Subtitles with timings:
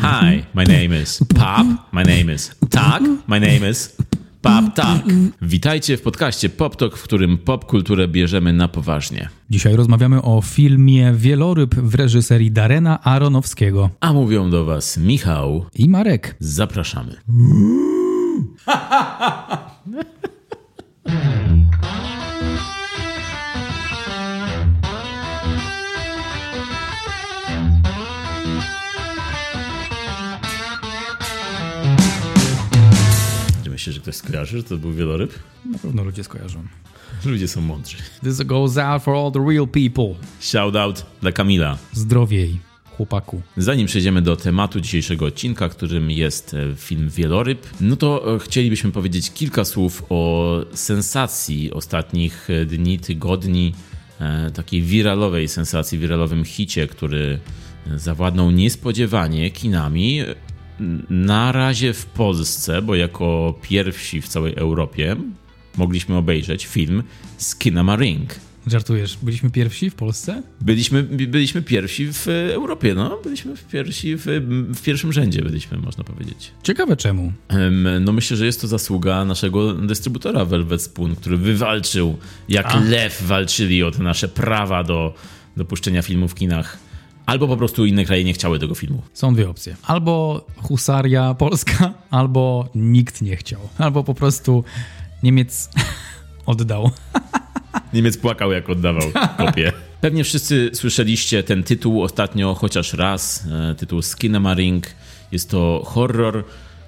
[0.00, 3.96] Hi, my name is Pop, my name is Tak, my name is
[4.42, 5.02] Pop Tak.
[5.42, 9.28] Witajcie w podcaście Pop Talk, w którym popkulturę bierzemy na poważnie.
[9.50, 13.90] Dzisiaj rozmawiamy o filmie Wieloryb w reżyserii Darena Aronowskiego.
[14.00, 15.66] A mówią do was Michał.
[15.74, 16.36] I Marek.
[16.40, 17.16] Zapraszamy.
[33.80, 35.38] myślisz, że ktoś skojarzy, że to był wieloryb?
[35.72, 36.62] Na pewno ludzie skojarzą.
[37.24, 37.96] Ludzie są mądrzy.
[38.22, 40.26] This goes out for all the real people.
[40.40, 41.78] Shout out dla Kamila.
[41.92, 42.58] Zdrowiej,
[42.96, 43.42] chłopaku.
[43.56, 48.92] Zanim przejdziemy do tematu dzisiejszego odcinka, którym jest e, film Wieloryb, no to e, chcielibyśmy
[48.92, 53.74] powiedzieć kilka słów o sensacji ostatnich e, dni, tygodni,
[54.54, 57.38] takiej wiralowej sensacji, wiralowym hicie, który
[57.96, 60.22] zawładnął niespodziewanie kinami.
[60.80, 65.16] E, Na razie w Polsce, bo jako pierwsi w całej Europie
[65.76, 67.02] mogliśmy obejrzeć film
[67.38, 68.34] Skinama Ring.
[68.66, 70.42] Żartujesz, byliśmy pierwsi w Polsce?
[70.60, 73.18] Byliśmy, byliśmy pierwsi w Europie, no.
[73.24, 74.24] Byliśmy w, pierwsi, w,
[74.74, 76.52] w pierwszym rzędzie, byliśmy, można powiedzieć.
[76.62, 77.32] Ciekawe czemu.
[77.48, 82.16] Em, No myślę, że jest to zasługa naszego dystrybutora Velvet Spoon, który wywalczył,
[82.48, 82.80] jak A.
[82.80, 85.14] lew walczyli o te nasze prawa do,
[85.56, 86.78] do puszczenia filmu w kinach.
[87.30, 89.02] Albo po prostu inne kraje nie chciały tego filmu.
[89.14, 89.76] Są dwie opcje.
[89.82, 93.60] Albo husaria polska, albo nikt nie chciał.
[93.78, 94.64] Albo po prostu
[95.22, 95.70] Niemiec
[96.46, 96.90] oddał.
[97.94, 99.02] Niemiec płakał, jak oddawał
[99.36, 99.72] kopię.
[100.00, 103.46] Pewnie wszyscy słyszeliście ten tytuł ostatnio chociaż raz.
[103.70, 104.86] e, Tytuł Skinema Ring.
[105.32, 106.44] Jest to horror,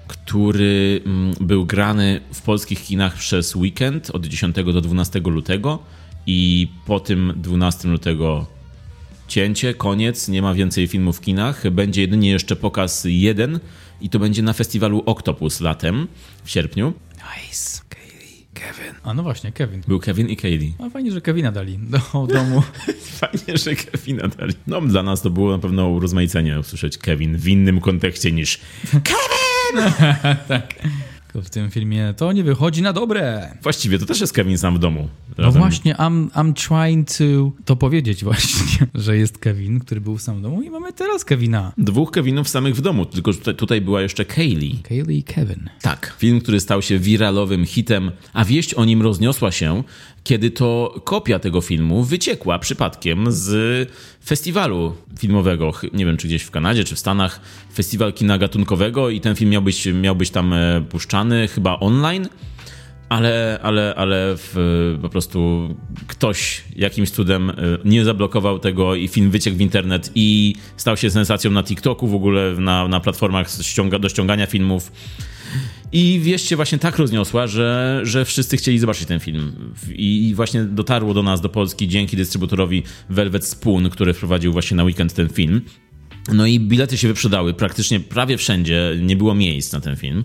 [0.07, 5.79] który mm, był grany w polskich kinach przez weekend od 10 do 12 lutego
[6.27, 8.45] i po tym 12 lutego
[9.33, 11.69] cięcie, koniec, nie ma więcej filmów w kinach.
[11.69, 13.59] Będzie jedynie jeszcze pokaz jeden
[14.01, 16.07] i to będzie na festiwalu Octopus latem
[16.43, 16.93] w sierpniu.
[17.13, 17.81] Nice.
[17.89, 18.93] Kaylee, Kevin.
[19.03, 19.81] A no właśnie, Kevin.
[19.87, 20.73] Był Kevin i Kaylee.
[20.79, 21.99] A fajnie, że Kevina dali do
[22.33, 22.63] domu.
[23.19, 24.53] Fajnie, że Kevina dali.
[24.67, 28.59] No, dla nas to było na pewno urozmaicenie usłyszeć Kevin w innym kontekście niż
[31.33, 33.51] Tylko w tym filmie to nie wychodzi na dobre.
[33.61, 35.09] Właściwie to też jest Kevin sam w domu.
[35.37, 40.17] No Razem- właśnie, I'm, I'm trying to to powiedzieć właśnie, że jest Kevin, który był
[40.17, 41.71] sam w domu i mamy teraz Kevina.
[41.77, 44.79] Dwóch Kevinów samych w domu, tylko tutaj, tutaj była jeszcze Kaylee.
[44.83, 45.69] Kaylee i Kevin.
[45.81, 49.83] Tak, film, który stał się wiralowym hitem, a wieść o nim rozniosła się,
[50.23, 53.89] kiedy to kopia tego filmu wyciekła przypadkiem z
[54.25, 55.71] festiwalu filmowego.
[55.93, 57.41] Nie wiem, czy gdzieś w Kanadzie, czy w Stanach.
[57.73, 62.27] Festiwal kina gatunkowego i ten film miał być, miał być tam e, puszczany chyba online.
[63.13, 64.55] Ale, ale, ale w,
[65.01, 65.69] po prostu
[66.07, 67.53] ktoś jakimś cudem e,
[67.85, 72.15] nie zablokował tego i film wyciekł w internet i stał się sensacją na TikToku w
[72.15, 74.91] ogóle, na, na platformach ściąga, do ściągania filmów.
[75.91, 79.73] I wieść się właśnie tak rozniosła, że, że wszyscy chcieli zobaczyć ten film.
[79.95, 84.83] I właśnie dotarło do nas, do Polski, dzięki dystrybutorowi Velvet Spoon, który wprowadził właśnie na
[84.83, 85.61] weekend ten film.
[86.33, 90.23] No i bilety się wyprzedały praktycznie prawie wszędzie, nie było miejsc na ten film.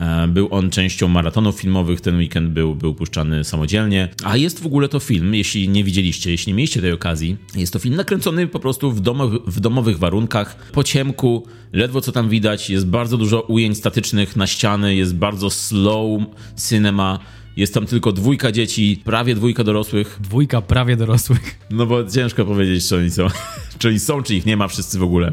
[0.00, 4.08] E, Był on częścią maratonów filmowych, ten weekend był, był puszczany samodzielnie.
[4.24, 7.72] A jest w ogóle to film, jeśli nie widzieliście, jeśli nie mieliście tej okazji, jest
[7.72, 12.28] to film nakręcony po prostu w, domowych, w domowych warunkach, po ciemku, ledwo co tam
[12.28, 16.20] widać, jest bardzo dużo ujęć statycznych na ściany, jest bardzo slow
[16.68, 17.18] cinema.
[17.56, 20.18] Jest tam tylko dwójka dzieci, prawie dwójka dorosłych.
[20.20, 21.58] Dwójka prawie dorosłych.
[21.70, 23.26] No bo ciężko powiedzieć, czy oni są,
[23.78, 25.32] czy oni są, czy ich nie ma wszyscy w ogóle.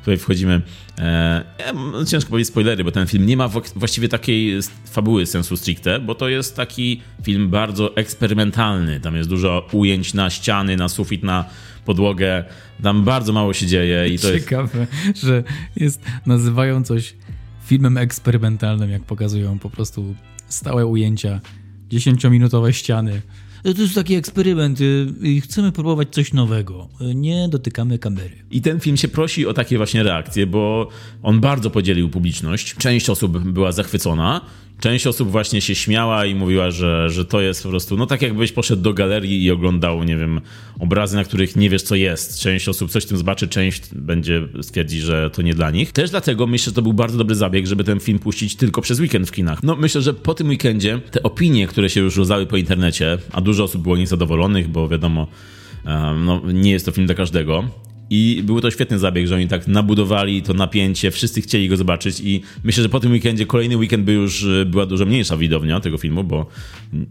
[0.00, 0.62] Tutaj wchodzimy.
[0.98, 1.44] E,
[2.06, 4.60] ciężko powiedzieć spoilery, bo ten film nie ma właściwie takiej
[4.90, 9.00] fabuły sensu stricte, bo to jest taki film bardzo eksperymentalny.
[9.00, 11.44] Tam jest dużo ujęć na ściany, na sufit, na
[11.84, 12.44] podłogę.
[12.82, 14.44] Tam bardzo mało się dzieje i to jest.
[14.44, 14.86] Ciekawe,
[15.22, 15.42] że
[15.76, 17.14] jest, nazywają coś
[17.66, 20.14] filmem eksperymentalnym, jak pokazują po prostu
[20.48, 21.40] stałe ujęcia,
[21.90, 23.22] 10-minutowe ściany.
[23.64, 26.88] To jest taki eksperyment y, i chcemy próbować coś nowego.
[27.00, 28.36] Y, Nie dotykamy kamery.
[28.50, 30.88] I ten film się prosi o takie właśnie reakcje, bo
[31.22, 32.74] on bardzo podzielił publiczność.
[32.74, 34.40] Część osób była zachwycona,
[34.80, 38.22] część osób właśnie się śmiała i mówiła, że, że to jest po prostu, no tak
[38.22, 40.40] jakbyś poszedł do galerii i oglądał, nie wiem,
[40.78, 42.40] obrazy, na których nie wiesz co jest.
[42.40, 45.92] Część osób coś tym zobaczy, część będzie stwierdzić, że to nie dla nich.
[45.92, 49.00] Też dlatego myślę, że to był bardzo dobry zabieg, żeby ten film puścić tylko przez
[49.00, 49.62] weekend w kinach.
[49.62, 53.40] No myślę, że po tym weekendzie te opinie, które się już rozdały po internecie, a
[53.40, 55.26] dużo osób było niezadowolonych, bo wiadomo,
[56.16, 57.64] no, nie jest to film dla każdego,
[58.10, 62.20] I był to świetny zabieg, że oni tak nabudowali to napięcie, wszyscy chcieli go zobaczyć
[62.20, 65.98] i myślę, że po tym weekendzie, kolejny weekend by już była dużo mniejsza widownia tego
[65.98, 66.46] filmu, bo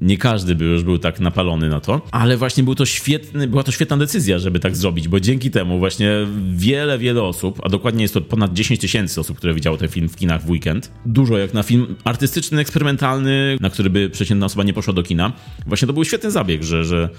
[0.01, 2.01] nie każdy by już był tak napalony na to.
[2.11, 5.79] Ale właśnie był to świetny, była to świetna decyzja, żeby tak zrobić, bo dzięki temu
[5.79, 6.11] właśnie
[6.55, 10.09] wiele, wiele osób, a dokładnie jest to ponad 10 tysięcy osób, które widziało ten film
[10.09, 10.91] w kinach w weekend.
[11.05, 15.33] Dużo jak na film artystyczny, eksperymentalny, na który by przeciętna osoba nie poszła do kina.
[15.67, 17.09] Właśnie to był świetny zabieg, że, że,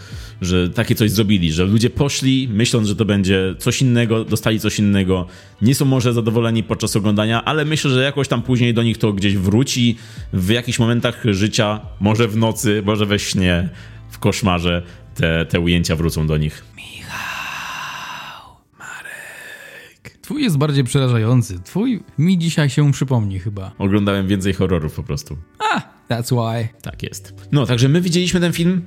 [0.45, 4.79] że takie coś zrobili, że ludzie poszli myśląc, że to będzie coś innego, dostali coś
[4.79, 5.27] innego.
[5.63, 9.13] Nie są może zadowoleni podczas oglądania, ale myślę, że jakoś tam później do nich to
[9.13, 9.97] gdzieś wróci
[10.33, 13.69] w jakichś momentach życia, może w nocy, może we śnie,
[14.11, 14.83] w koszmarze.
[15.15, 16.65] Te, te ujęcia wrócą do nich.
[16.77, 20.19] Michał, Marek.
[20.23, 21.61] Twój jest bardziej przerażający.
[21.61, 23.73] Twój mi dzisiaj się przypomni chyba.
[23.79, 25.37] Oglądałem więcej horrorów po prostu.
[25.59, 26.69] Ah, that's why.
[26.83, 27.35] Tak jest.
[27.53, 28.83] No, także my widzieliśmy ten film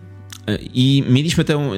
[0.74, 1.70] i mieliśmy tę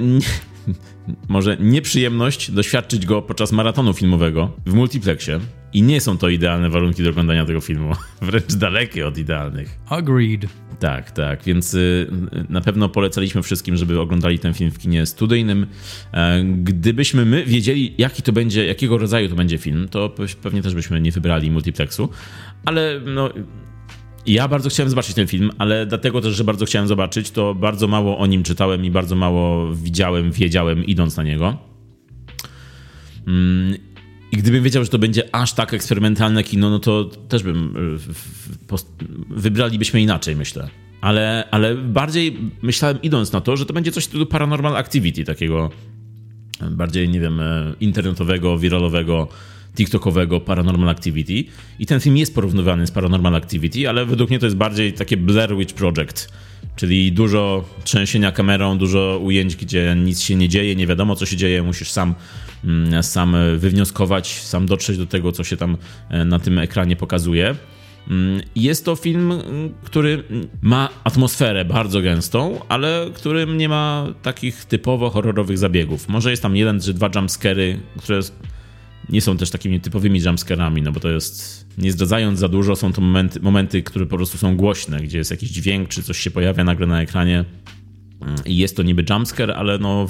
[1.28, 5.40] może nieprzyjemność doświadczyć go podczas maratonu filmowego w multiplexie.
[5.74, 7.94] I nie są to idealne warunki do oglądania tego filmu.
[8.22, 9.78] Wręcz dalekie od idealnych.
[9.90, 10.46] Agreed.
[10.80, 12.12] Tak, tak, więc y,
[12.50, 15.68] na pewno polecaliśmy wszystkim, żeby oglądali ten film w kinie studyjnym.
[16.14, 20.76] E, gdybyśmy my wiedzieli, jaki to będzie, jakiego rodzaju to będzie film, to pewnie też
[20.76, 22.10] byśmy nie wybrali multiplexu,
[22.66, 23.30] ale no,
[24.26, 27.88] ja bardzo chciałem zobaczyć ten film, ale dlatego też, że bardzo chciałem zobaczyć, to bardzo
[27.88, 31.58] mało o nim czytałem i bardzo mało widziałem, wiedziałem idąc na niego.
[33.28, 33.78] Mm,
[34.32, 37.76] I gdybym wiedział, że to będzie aż tak eksperymentalne kino, no to też bym.
[38.72, 38.80] Y,
[39.30, 40.70] wybralibyśmy inaczej, myślę.
[41.02, 45.70] Ale, ale bardziej myślałem, idąc na to, że to będzie coś typu Paranormal Activity, takiego
[46.72, 49.28] bardziej, nie wiem, e, internetowego, wiralowego
[49.80, 51.44] TikTokowego Paranormal Activity.
[51.80, 55.18] I ten film jest porównywany z Paranormal Activity, ale według mnie to jest bardziej takie
[55.18, 56.30] Blair Witch Project.
[56.76, 61.38] Czyli dużo trzęsienia kamerą, dużo ujęć, gdzie nic się nie dzieje, nie wiadomo co się
[61.38, 62.16] dzieje, musisz sam,
[62.66, 65.78] mm, sam wywnioskować, sam dotrzeć do tego, co się tam
[66.10, 67.56] e, na tym ekranie pokazuje.
[68.10, 70.24] Mm, jest to film, mm, który
[70.62, 76.10] ma atmosferę bardzo gęstą, ale którym nie ma takich typowo horrorowych zabiegów.
[76.10, 78.20] Może jest tam jeden czy dwa jumpscary, które
[79.10, 82.94] nie są też takimi typowymi jumpscarami, no bo to jest, nie zdradzając za dużo, są
[82.94, 86.32] to momenty, momenty, które po prostu są głośne, gdzie jest jakiś dźwięk, czy coś się
[86.32, 87.46] pojawia nagle na ekranie.
[88.46, 90.08] I jest to niby jumpscare, ale no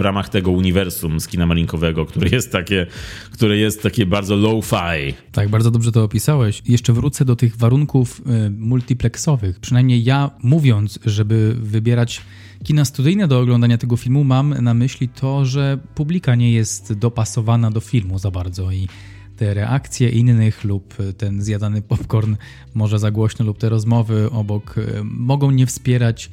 [0.00, 2.86] w ramach tego uniwersum z kina malinkowego, które jest takie,
[3.32, 5.14] które jest takie bardzo low-fi.
[5.32, 6.62] Tak, bardzo dobrze to opisałeś.
[6.68, 9.60] Jeszcze wrócę do tych warunków y, multiplexowych.
[9.60, 12.20] Przynajmniej ja mówiąc, żeby wybierać
[12.64, 17.70] kina studyjne do oglądania tego filmu, mam na myśli to, że publika nie jest dopasowana
[17.70, 18.88] do filmu za bardzo i
[19.36, 22.36] te reakcje innych lub ten zjadany popcorn
[22.74, 26.30] może za głośno lub te rozmowy obok y, mogą nie wspierać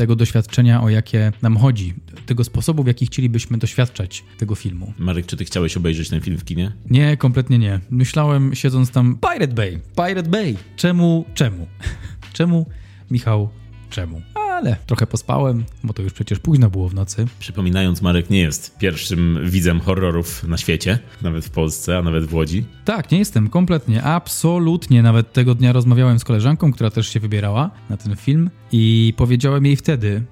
[0.00, 1.94] tego doświadczenia, o jakie nam chodzi,
[2.26, 4.92] tego sposobu, w jaki chcielibyśmy doświadczać tego filmu.
[4.98, 6.72] Marek, czy ty chciałeś obejrzeć ten film w kinie?
[6.90, 7.80] Nie, kompletnie nie.
[7.90, 10.56] Myślałem, siedząc tam, Pirate Bay, Pirate Bay.
[10.76, 11.66] Czemu, czemu?
[12.32, 12.66] czemu,
[13.10, 13.48] Michał,
[13.90, 14.22] czemu?
[14.60, 17.26] Ale trochę pospałem, bo to już przecież późno było w nocy.
[17.38, 22.34] Przypominając, Marek nie jest pierwszym widzem horrorów na świecie, nawet w Polsce, a nawet w
[22.34, 22.64] Łodzi.
[22.84, 25.02] Tak, nie jestem, kompletnie, absolutnie.
[25.02, 29.66] Nawet tego dnia rozmawiałem z koleżanką, która też się wybierała na ten film i powiedziałem
[29.66, 30.22] jej wtedy,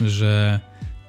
[0.00, 0.60] że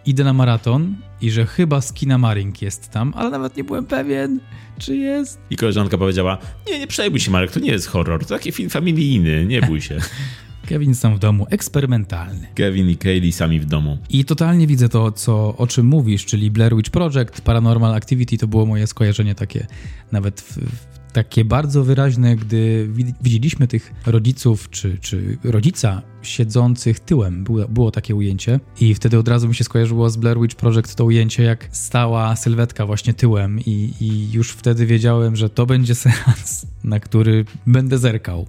[0.06, 4.40] idę na maraton i że chyba Skinamaring jest tam, ale nawet nie byłem pewien,
[4.78, 5.40] czy jest.
[5.50, 6.38] I koleżanka powiedziała,
[6.68, 9.82] nie, nie przejmuj się Marek, to nie jest horror, to taki film familijny, nie bój
[9.82, 9.98] się.
[10.70, 12.48] Kevin sam w domu, eksperymentalny.
[12.56, 13.98] Kevin i Kaylee sami w domu.
[14.10, 18.48] I totalnie widzę to, co, o czym mówisz, czyli Blair Witch Project, Paranormal Activity, to
[18.48, 19.68] było moje skojarzenie takie
[20.12, 22.90] nawet w, w takie bardzo wyraźne, gdy
[23.22, 27.44] widzieliśmy tych rodziców, czy, czy rodzica siedzących tyłem.
[27.44, 30.96] Było, było takie ujęcie i wtedy od razu mi się skojarzyło z Blair Witch Project
[30.96, 35.96] to ujęcie, jak stała sylwetka właśnie tyłem i, i już wtedy wiedziałem, że to będzie
[35.96, 38.48] seans, na który będę zerkał.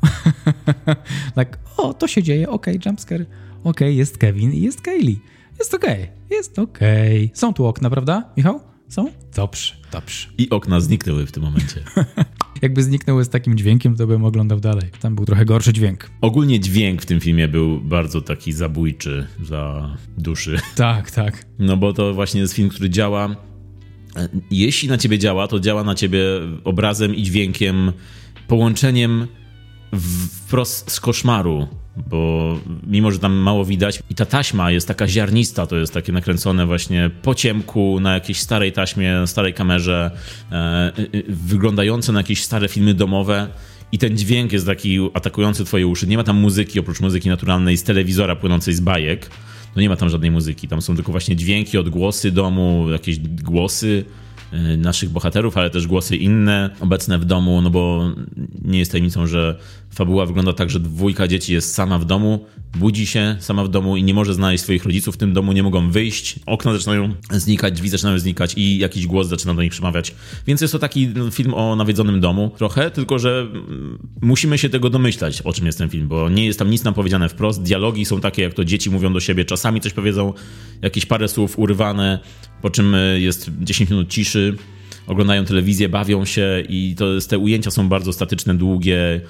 [1.35, 3.29] tak, o, to się dzieje, okej, okay, jumpscare, okej,
[3.65, 5.21] okay, jest Kevin i jest Kaylee.
[5.59, 7.25] Jest okej, okay, jest okej.
[7.25, 7.39] Okay.
[7.39, 8.61] Są tu okna, prawda, Michał?
[8.89, 9.07] Są?
[9.37, 10.29] Dobrze, dobrze.
[10.39, 11.85] I okna zniknęły w tym momencie.
[12.63, 14.91] Jakby zniknęły z takim dźwiękiem, to bym oglądał dalej.
[15.01, 16.11] Tam był trochę gorszy dźwięk.
[16.21, 20.59] Ogólnie dźwięk w tym filmie był bardzo taki zabójczy za duszy.
[20.77, 21.45] Tak, tak.
[21.59, 23.37] No bo to właśnie jest film, który działa.
[24.51, 26.21] Jeśli na ciebie działa, to działa na ciebie
[26.65, 27.93] obrazem i dźwiękiem,
[28.49, 29.27] połączeniem
[29.93, 32.57] wprost z koszmaru bo
[32.87, 36.67] mimo, że tam mało widać i ta taśma jest taka ziarnista, to jest takie nakręcone
[36.67, 40.11] właśnie po ciemku na jakiejś starej taśmie, starej kamerze,
[40.53, 40.93] e, e,
[41.29, 43.49] wyglądające na jakieś stare filmy domowe
[43.93, 46.07] i ten dźwięk jest taki atakujący twoje uszy.
[46.07, 49.31] Nie ma tam muzyki, oprócz muzyki naturalnej z telewizora płynącej z bajek.
[49.77, 54.05] No nie ma tam żadnej muzyki, tam są tylko właśnie dźwięki, odgłosy domu, jakieś głosy
[54.53, 58.13] y, naszych bohaterów, ale też głosy inne obecne w domu, no bo
[58.65, 59.59] nie jest tajemnicą, że
[59.95, 62.47] fabuła wygląda tak, że dwójka dzieci jest sama w domu,
[62.79, 65.63] budzi się sama w domu i nie może znaleźć swoich rodziców w tym domu, nie
[65.63, 70.15] mogą wyjść, okna zaczynają znikać, drzwi zaczynają znikać i jakiś głos zaczyna do nich przemawiać.
[70.47, 74.91] Więc jest to taki film o nawiedzonym domu trochę, tylko że mm, musimy się tego
[74.91, 77.63] domyślać, o czym jest ten film, bo nie jest tam nic nam powiedziane wprost.
[77.63, 80.33] Dialogi są takie, jak to dzieci mówią do siebie, czasami coś powiedzą,
[80.83, 82.19] jakieś parę słów urywane,
[82.63, 84.57] po czym y, jest 10 minut ciszy
[85.11, 89.21] oglądają telewizję, bawią się i to, te ujęcia są bardzo statyczne, długie.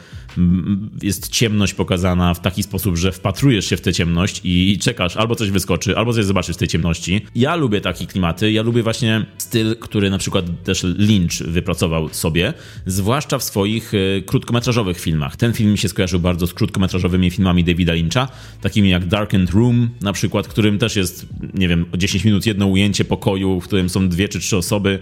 [1.02, 5.34] Jest ciemność pokazana w taki sposób, że wpatrujesz się w tę ciemność i czekasz, albo
[5.34, 7.20] coś wyskoczy, albo coś zobaczysz z tej ciemności.
[7.34, 12.54] Ja lubię takie klimaty, ja lubię właśnie styl, który na przykład też Lynch wypracował sobie,
[12.86, 15.36] zwłaszcza w swoich e, krótkometrażowych filmach.
[15.36, 18.28] Ten film mi się skojarzył bardzo z krótkometrażowymi filmami Davida Lyncha,
[18.60, 23.04] takimi jak Darkened Room na przykład, którym też jest, nie wiem, 10 minut jedno ujęcie
[23.04, 24.98] pokoju, w którym są dwie czy trzy osoby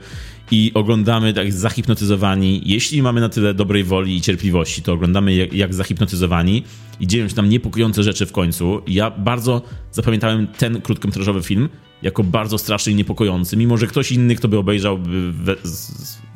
[0.50, 2.62] i oglądamy tak zahipnotyzowani.
[2.64, 6.62] Jeśli mamy na tyle dobrej woli i cierpliwości, to oglądamy jak, jak zahipnotyzowani
[7.00, 8.82] i dzieją się tam niepokojące rzeczy w końcu.
[8.86, 11.68] Ja bardzo zapamiętałem ten krótkometrażowy film
[12.02, 15.32] jako bardzo straszny i niepokojący, mimo że ktoś inny, kto by obejrzał, by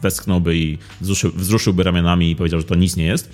[0.03, 3.31] westchnąłby i wzruszył, wzruszyłby ramionami i powiedział, że to nic nie jest.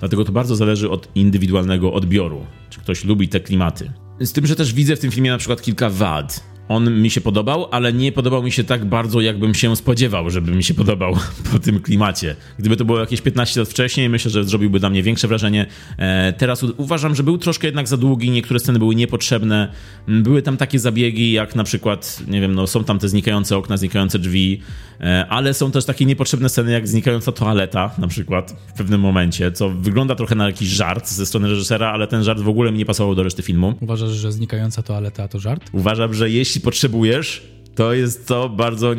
[0.00, 3.92] Dlatego to bardzo zależy od indywidualnego odbioru, czy ktoś lubi te klimaty.
[4.20, 7.20] Z tym, że też widzę w tym filmie na przykład kilka wad on mi się
[7.20, 11.16] podobał, ale nie podobał mi się tak bardzo, jakbym się spodziewał, żeby mi się podobał
[11.52, 12.36] po tym klimacie.
[12.58, 15.66] Gdyby to było jakieś 15 lat wcześniej, myślę, że zrobiłby dla mnie większe wrażenie.
[15.98, 19.72] E, teraz uważam, że był troszkę jednak za długi, niektóre sceny były niepotrzebne.
[20.08, 23.56] Mm, były tam takie zabiegi, jak na przykład, nie wiem, no są tam te znikające
[23.56, 24.60] okna, znikające drzwi,
[25.00, 29.52] e, ale są też takie niepotrzebne sceny, jak znikająca toaleta, na przykład w pewnym momencie,
[29.52, 32.78] co wygląda trochę na jakiś żart ze strony reżysera, ale ten żart w ogóle mi
[32.78, 33.74] nie pasował do reszty filmu.
[33.80, 35.70] Uważasz, że znikająca toaleta to żart?
[35.72, 37.42] Uważam, że jeśli jeśli potrzebujesz,
[37.74, 38.94] to jest to bardzo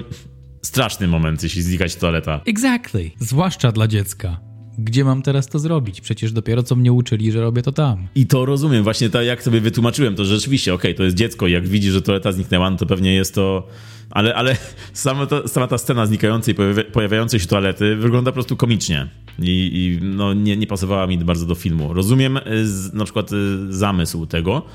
[0.62, 2.41] straszny moment, jeśli znikać toaleta.
[2.45, 3.12] Exactly.
[3.19, 4.39] Zwłaszcza dla dziecka.
[4.77, 6.01] Gdzie mam teraz to zrobić?
[6.01, 8.07] Przecież dopiero co mnie uczyli, że robię to tam.
[8.15, 8.83] I to rozumiem.
[8.83, 12.01] Właśnie tak jak sobie wytłumaczyłem, to rzeczywiście, okej, okay, to jest dziecko jak widzi, że
[12.01, 13.67] toaleta zniknęła, no to pewnie jest to...
[14.09, 14.57] Ale, ale
[14.93, 16.55] sama, ta, sama ta scena znikającej,
[16.93, 19.07] pojawiającej się toalety wygląda po prostu komicznie.
[19.39, 21.93] I, i no, nie, nie pasowała mi bardzo do filmu.
[21.93, 24.65] Rozumiem y, z, na przykład y, zamysł tego,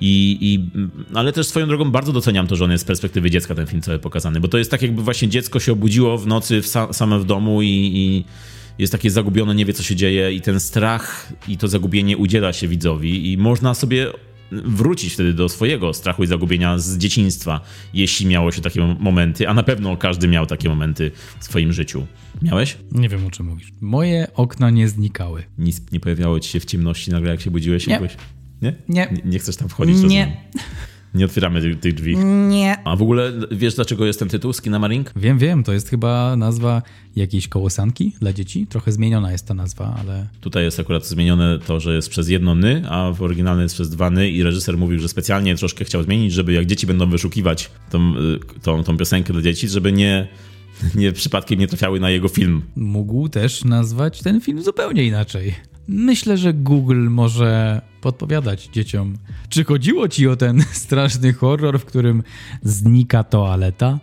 [0.00, 0.70] i, i,
[1.14, 3.82] ale też swoją drogą bardzo doceniam to, że on jest z perspektywy dziecka ten film
[3.82, 6.92] cały pokazany, bo to jest tak jakby właśnie dziecko się obudziło w nocy w sa,
[6.92, 8.24] same w domu i, i
[8.78, 12.52] jest takie zagubione, nie wie co się dzieje i ten strach i to zagubienie udziela
[12.52, 14.06] się widzowi i można sobie
[14.52, 17.60] wrócić wtedy do swojego strachu i zagubienia z dzieciństwa,
[17.94, 22.06] jeśli miało się takie momenty, a na pewno każdy miał takie momenty w swoim życiu.
[22.42, 22.76] Miałeś?
[22.92, 23.72] Nie wiem o czym mówisz.
[23.80, 25.42] Moje okna nie znikały.
[25.58, 27.86] Nic nie pojawiało ci się w ciemności nagle jak się budziłeś?
[27.86, 28.00] Nie.
[28.62, 28.74] Nie?
[28.88, 29.14] Nie.
[29.24, 30.02] Nie chcesz tam wchodzić?
[30.02, 30.36] Nie.
[31.14, 32.16] Nie otwieramy tych, tych drzwi.
[32.48, 32.76] Nie.
[32.84, 35.12] A w ogóle wiesz, dlaczego jest ten tytuł Skinamarink?
[35.16, 35.64] Wiem, wiem.
[35.64, 36.82] To jest chyba nazwa
[37.16, 38.66] jakiejś kołysanki dla dzieci.
[38.66, 40.26] Trochę zmieniona jest ta nazwa, ale...
[40.40, 43.90] Tutaj jest akurat zmienione to, że jest przez jedno ny, a w oryginalne jest przez
[43.90, 47.70] dwa ny i reżyser mówił, że specjalnie troszkę chciał zmienić, żeby jak dzieci będą wyszukiwać
[47.90, 50.28] tą, y, tą, tą piosenkę dla dzieci, żeby nie
[50.94, 52.62] nie przypadkiem nie trafiały na jego film.
[52.76, 55.54] Mógł też nazwać ten film zupełnie inaczej.
[55.88, 59.16] Myślę, że Google może podpowiadać dzieciom.
[59.48, 62.22] Czy chodziło ci o ten straszny horror, w którym
[62.62, 63.98] znika toaleta?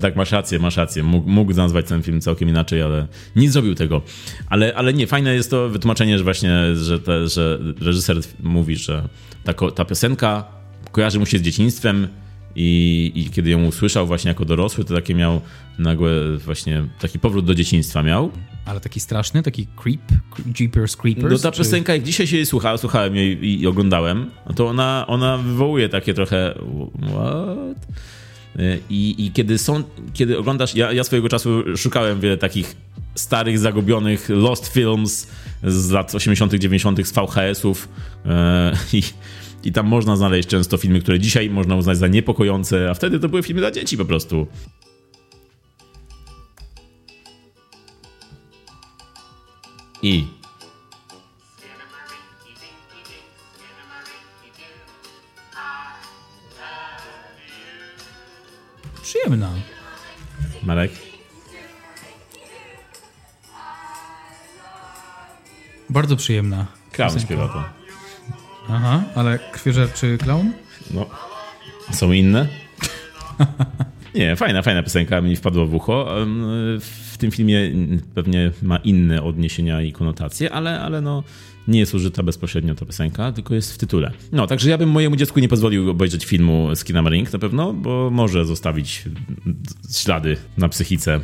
[0.00, 1.02] Tak, masz rację, masz rację.
[1.02, 3.06] Mógł, mógł nazwać ten film całkiem inaczej, ale
[3.36, 4.02] nie zrobił tego.
[4.48, 9.08] Ale, ale nie, fajne jest to wytłumaczenie, że właśnie, że, te, że reżyser mówi, że
[9.44, 10.44] ta, ta piosenka
[10.92, 12.08] kojarzy mu się z dzieciństwem,
[12.56, 15.40] i, I, kiedy ją usłyszał właśnie jako dorosły, to takie miał
[15.78, 18.32] nagłe właśnie taki powrót do dzieciństwa miał.
[18.68, 20.00] Ale taki straszny, taki creep,
[20.60, 21.32] Jeepers Creepers?
[21.32, 21.58] No ta czy...
[21.58, 25.38] piosenka, jak dzisiaj się jej słuchałem, słuchałem jej i, i, oglądałem, no to ona, ona
[25.38, 26.54] wywołuje takie trochę
[27.08, 27.86] what?
[28.90, 29.82] I, I, kiedy są,
[30.12, 32.76] kiedy oglądasz, ja, ja swojego czasu szukałem wiele takich
[33.14, 35.28] starych, zagubionych lost films
[35.64, 37.06] z lat 80., 90.
[37.06, 37.88] z VHS-ów
[38.26, 39.02] e, i
[39.64, 43.28] i tam można znaleźć często filmy, które dzisiaj można uznać za niepokojące, a wtedy to
[43.28, 44.46] były filmy dla dzieci po prostu.
[50.02, 50.26] I.
[59.02, 59.50] Przyjemna.
[60.62, 60.92] Marek?
[65.90, 66.66] Bardzo przyjemna.
[66.92, 67.64] Klaun śpiewa to.
[68.68, 70.52] Aha, ale krwiożerczy clown?
[70.90, 71.06] No.
[71.92, 72.48] Są inne?
[74.14, 76.06] Nie, fajna, fajna piosenka mi wpadła w ucho.
[77.18, 77.72] W tym filmie
[78.14, 81.22] pewnie ma inne odniesienia i konotacje, ale, ale no
[81.68, 84.12] nie jest użyta bezpośrednio ta piosenka, tylko jest w tytule.
[84.32, 88.44] No, także ja bym mojemu dziecku nie pozwolił obejrzeć filmu Skinamarink na pewno, bo może
[88.44, 89.04] zostawić
[89.96, 91.20] ślady na psychice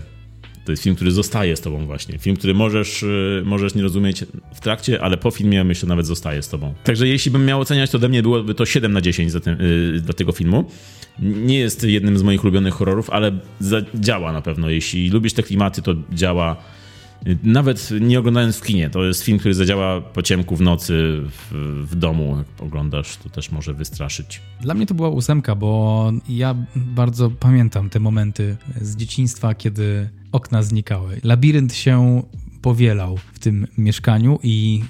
[0.64, 2.18] to jest film, który zostaje z tobą właśnie.
[2.18, 6.42] Film, który możesz, y, możesz nie rozumieć w trakcie, ale po filmie myślę nawet zostaje
[6.42, 6.74] z tobą.
[6.84, 10.00] Także jeśli bym miał oceniać, to ode mnie byłoby to 7 na 10 za yy,
[10.00, 10.64] dla tego filmu.
[11.18, 13.38] Nie jest jednym z moich ulubionych horrorów, ale
[13.94, 14.70] działa na pewno.
[14.70, 16.56] Jeśli lubisz te klimaty, to działa
[17.42, 18.90] nawet nie oglądając w kinie.
[18.90, 22.36] To jest film, który zadziała po ciemku w nocy w, w, domu.
[22.38, 24.40] Jak oglądasz, to też może wystraszyć.
[24.60, 30.62] Dla mnie to była ósemka, bo ja bardzo pamiętam te momenty z dzieciństwa, kiedy okna
[30.62, 31.20] znikały.
[31.24, 32.22] Labirynt się
[32.62, 34.82] powielał w tym mieszkaniu i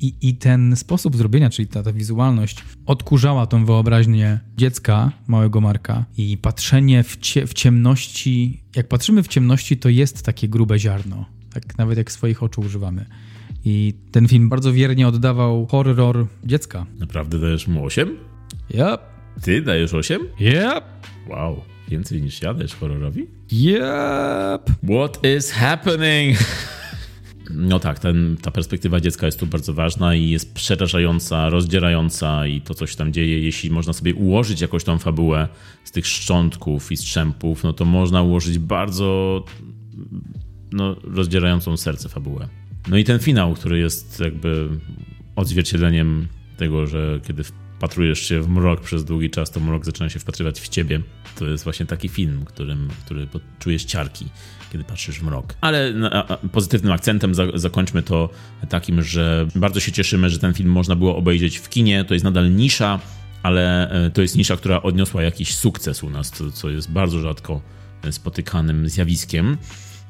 [0.00, 6.04] i, i, ten sposób zrobienia, czyli ta, ta wizualność, odkurzała tą wyobraźnię dziecka, małego Marka
[6.16, 11.26] i patrzenie w, cie, w ciemności, jak patrzymy w ciemności, to jest takie grube ziarno
[11.52, 13.06] tak nawet jak swoich oczu używamy.
[13.64, 16.86] I ten film bardzo wiernie oddawał horror dziecka.
[16.98, 18.16] Naprawdę dajesz mu 8?
[18.70, 19.00] Yep.
[19.42, 20.22] Ty dajesz 8?
[20.40, 20.84] Yep.
[21.28, 21.60] Wow,
[21.92, 23.26] więcej niż ja dajesz horrorowi?
[23.52, 24.70] Yep.
[24.84, 26.38] What is happening?
[27.54, 32.60] No tak, ten, ta perspektywa dziecka jest tu bardzo ważna i jest przerażająca, rozdzierająca i
[32.60, 35.48] to, co się tam dzieje, jeśli można sobie ułożyć jakąś tą fabułę
[35.84, 39.44] z tych szczątków i strzępów, no to można ułożyć bardzo
[40.72, 42.48] no, rozdzierającą serce fabułę.
[42.88, 44.68] No i ten finał, który jest jakby
[45.36, 47.44] odzwierciedleniem tego, że kiedy
[47.82, 51.00] wpatrujesz się w mrok przez długi czas, to mrok zaczyna się wpatrywać w ciebie.
[51.36, 54.26] To jest właśnie taki film, którym, który czujesz ciarki,
[54.72, 55.54] kiedy patrzysz w mrok.
[55.60, 55.94] Ale
[56.52, 58.28] pozytywnym akcentem za, zakończmy to
[58.68, 62.04] takim, że bardzo się cieszymy, że ten film można było obejrzeć w kinie.
[62.04, 63.00] To jest nadal nisza,
[63.42, 67.20] ale e, to jest nisza, która odniosła jakiś sukces u nas, co, co jest bardzo
[67.20, 67.60] rzadko
[68.10, 69.56] spotykanym zjawiskiem.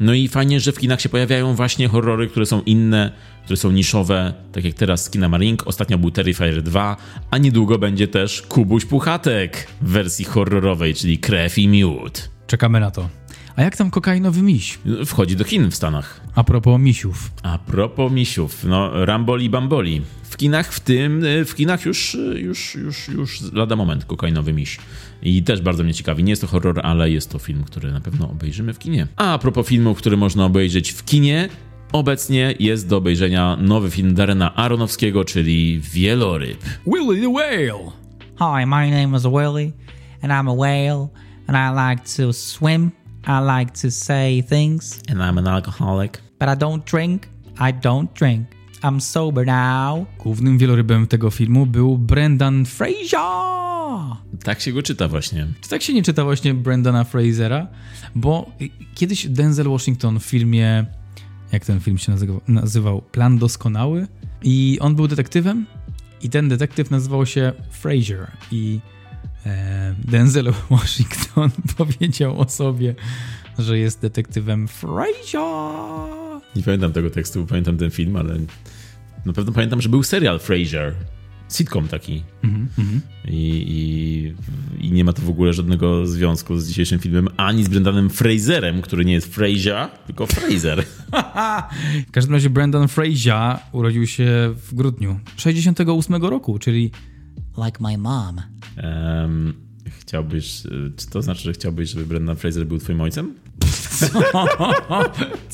[0.02, 3.12] No i fajnie, że w kinach się pojawiają właśnie horrory, które są inne,
[3.44, 5.66] które są niszowe, tak jak teraz kina Marink.
[5.66, 6.96] Ostatnio był Terrifier 2,
[7.30, 12.30] a niedługo będzie też Kubuś Puchatek w wersji horrorowej, czyli Krew i Miód.
[12.46, 13.08] Czekamy na to.
[13.56, 14.78] A jak tam kokainowy miś?
[15.06, 16.20] Wchodzi do kin w Stanach.
[16.34, 17.30] A propos misiów.
[17.42, 20.02] A propos misiów, no Ramboli Bamboli.
[20.22, 24.78] W kinach w tym, w kinach już, już, już, już lada moment kokainowy miś.
[25.22, 26.24] I też bardzo mnie ciekawi.
[26.24, 29.06] Nie jest to horror, ale jest to film, który na pewno obejrzymy w kinie.
[29.16, 31.48] A, a propos filmów, który można obejrzeć w kinie,
[31.92, 36.64] Obecnie jest do obejrzenia nowy film Darena Aronowskiego, czyli Wieloryb.
[36.86, 37.92] Willy the Whale!
[38.38, 39.72] Hi, my name is Willy,
[40.22, 41.08] and I'm a whale,
[41.46, 42.90] and I like to swim,
[43.26, 45.02] I like to say things.
[45.08, 46.22] And I'm an alcoholic.
[46.40, 47.28] But I don't drink,
[47.60, 48.46] I don't drink.
[48.82, 50.06] I'm sober now.
[50.18, 53.71] Głównym wielorybem tego filmu był Brendan Fraser!
[54.44, 55.46] Tak się go czyta właśnie.
[55.60, 57.66] Czy tak się nie czyta właśnie Brendana Frasera?
[58.14, 58.50] Bo
[58.94, 60.86] kiedyś Denzel Washington w filmie,
[61.52, 64.06] jak ten film się nazywał, nazywał Plan Doskonały
[64.42, 65.66] i on był detektywem
[66.22, 68.80] i ten detektyw nazywał się Fraser i
[69.46, 72.94] e, Denzel Washington powiedział o sobie,
[73.58, 75.40] że jest detektywem Fraser.
[76.56, 78.34] Nie pamiętam tego tekstu, pamiętam ten film, ale
[79.26, 80.94] na pewno pamiętam, że był serial Fraser
[81.54, 82.22] sitcom taki.
[82.44, 83.00] Mm -hmm.
[83.28, 87.68] I, i, I, nie ma to w ogóle żadnego związku z dzisiejszym filmem, ani z
[87.68, 90.84] Brendanem Fraserem, który nie jest Fraser, tylko Fraser.
[92.08, 96.90] w każdym razie Brendan Fraser urodził się w grudniu 68 roku, czyli
[97.66, 98.40] like my mom.
[98.82, 99.54] Um,
[100.00, 100.62] chciałbyś,
[100.96, 103.34] czy to znaczy, że chciałbyś, żeby Brendan Fraser był twoim ojcem?
[104.10, 104.22] Co?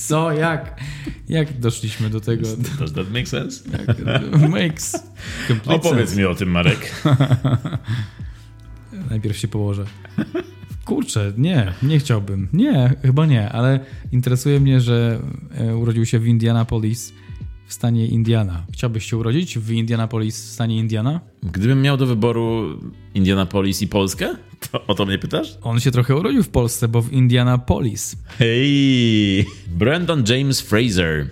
[0.08, 0.32] Co?
[0.32, 0.80] Jak?
[1.28, 2.48] Jak doszliśmy do tego?
[2.78, 3.64] Does that make sense?
[4.48, 5.02] Makes
[5.66, 6.16] Opowiedz sense.
[6.16, 6.94] mi o tym, Marek.
[9.11, 9.84] Najpierw się położę.
[10.84, 12.48] Kurczę, nie, nie chciałbym.
[12.52, 13.80] Nie, chyba nie, ale
[14.12, 15.20] interesuje mnie, że
[15.58, 17.12] e, urodził się w Indianapolis
[17.68, 18.66] w stanie Indiana.
[18.72, 21.20] Chciałbyś się urodzić w Indianapolis w stanie Indiana?
[21.42, 22.78] Gdybym miał do wyboru
[23.14, 24.35] Indianapolis i Polskę?
[24.70, 25.59] To, o to mnie pytasz?
[25.62, 28.16] On się trochę urodził w Polsce, bo w Indianapolis.
[28.38, 29.46] Hej!
[29.66, 31.26] Brandon James Fraser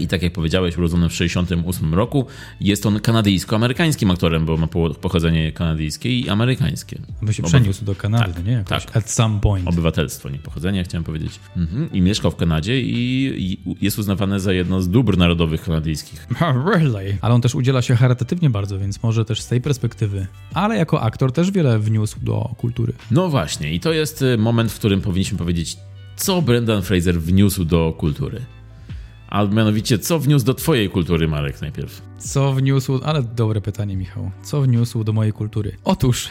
[0.00, 2.26] I tak jak powiedziałeś, urodzony w 1968 roku,
[2.60, 4.66] jest on kanadyjsko-amerykańskim aktorem, bo ma
[5.00, 6.98] pochodzenie kanadyjskie i amerykańskie.
[7.22, 8.52] By się przeniósł do Kanady, tak, nie?
[8.52, 8.96] Jakoś tak.
[8.96, 9.68] At some point.
[9.68, 11.40] Obywatelstwo, nie pochodzenie, chciałem powiedzieć.
[11.56, 11.92] Mhm.
[11.92, 16.26] I mieszkał w Kanadzie i, jest uznawane za jedno z dóbr narodowych kanadyjskich.
[16.72, 17.18] really?
[17.20, 20.26] Ale on też udziela się charytatywnie bardzo, więc może też z tej perspektywy.
[20.54, 22.92] Ale jako aktor też wiele wniósł do kultury.
[23.10, 25.76] No właśnie, i to jest y, moment, w którym powinniśmy powiedzieć,
[26.16, 28.40] co Brendan Fraser wniósł do kultury.
[29.32, 32.02] A mianowicie, co wniósł do twojej kultury, Marek, najpierw?
[32.18, 33.00] Co wniósł...
[33.04, 34.30] Ale dobre pytanie, Michał.
[34.42, 35.76] Co wniósł do mojej kultury?
[35.84, 36.28] Otóż...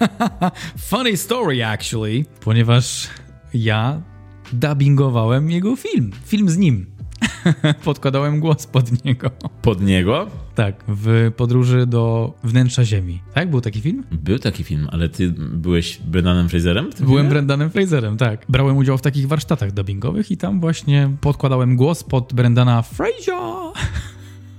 [0.90, 2.24] Funny story, actually.
[2.40, 3.08] Ponieważ
[3.54, 4.02] ja
[4.52, 6.10] dubbingowałem jego film.
[6.24, 6.86] Film z nim.
[7.84, 9.30] Podkładałem głos pod niego.
[9.62, 13.20] Pod niego Tak, w podróży do wnętrza Ziemi.
[13.34, 13.50] Tak?
[13.50, 14.04] Był taki film?
[14.12, 16.90] był taki film, ale ty byłeś Brendanem Fraserem?
[16.90, 17.30] Byłem filmie?
[17.30, 18.44] Brendanem Fraserem, tak.
[18.48, 23.34] Brałem udział w takich warsztatach dubbingowych i tam właśnie podkładałem głos pod Brendana Fraser.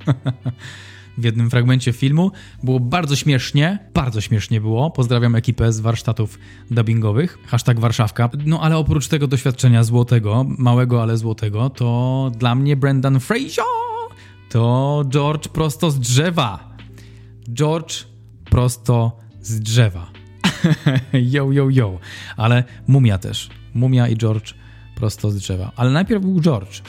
[1.17, 2.31] w jednym fragmencie filmu.
[2.63, 4.91] Było bardzo śmiesznie, bardzo śmiesznie było.
[4.91, 6.39] Pozdrawiam ekipę z warsztatów
[6.71, 7.37] dubbingowych.
[7.47, 8.29] Hashtag Warszawka.
[8.45, 13.65] No ale oprócz tego doświadczenia złotego, małego, ale złotego, to dla mnie Brendan Fraser
[14.51, 16.75] to George prosto z drzewa.
[17.53, 18.05] George
[18.49, 20.11] prosto z drzewa.
[21.33, 21.99] yo, yo, yo.
[22.37, 23.49] Ale mumia też.
[23.73, 24.53] Mumia i George
[24.95, 25.71] prosto z drzewa.
[25.75, 26.81] Ale najpierw był George.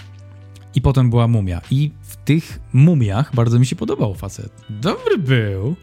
[0.74, 1.60] I potem była mumia.
[1.70, 1.90] I
[2.24, 4.52] tych mumiach bardzo mi się podobał facet.
[4.70, 5.76] Dobry był.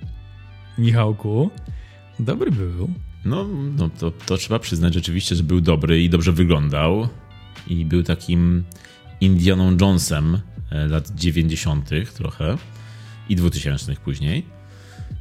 [0.78, 1.49] Michałku.
[2.19, 2.89] Dobry był.
[3.25, 3.47] No,
[3.78, 7.08] no to, to trzeba przyznać rzeczywiście, że był dobry i dobrze wyglądał.
[7.67, 8.63] I był takim
[9.21, 10.39] Indianą Jonesem
[10.71, 11.89] e, lat 90.
[12.13, 12.58] trochę
[13.30, 14.58] i 2000 później.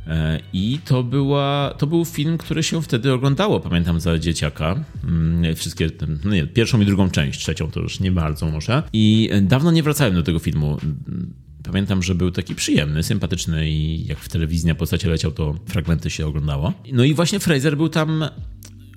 [0.09, 4.85] E, I to, była, to był film, który się wtedy oglądało, pamiętam, za dzieciaka.
[5.05, 5.91] Mm, Wszystkie,
[6.25, 8.83] no nie, pierwszą i drugą część, trzecią to już nie bardzo może.
[8.93, 10.79] I e, dawno nie wracałem do tego filmu.
[10.83, 15.55] Mm, Pamiętam, że był taki przyjemny, sympatyczny i jak w telewizji na postacie leciał, to
[15.67, 16.73] fragmenty się oglądało.
[16.93, 18.25] No i właśnie Fraser był tam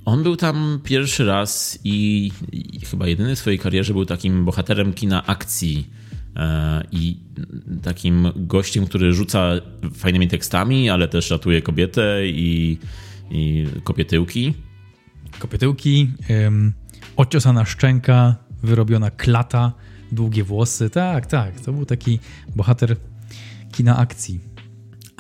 [0.06, 4.94] on był tam pierwszy raz i, i chyba jedyny w swojej karierze był takim bohaterem
[4.94, 5.90] kina akcji
[6.92, 7.18] i
[7.84, 9.52] takim gościem, który rzuca
[9.94, 12.78] fajnymi tekstami, ale też ratuje kobietę i,
[13.32, 14.54] i kopie tyłki.
[15.40, 16.74] Kopytyłki, ym,
[17.16, 19.74] ociosana szczęka, wyrobiona klata,
[20.12, 20.90] długie włosy.
[20.90, 21.60] Tak, tak.
[21.60, 22.20] To był taki
[22.56, 22.96] bohater
[23.72, 24.40] kina akcji.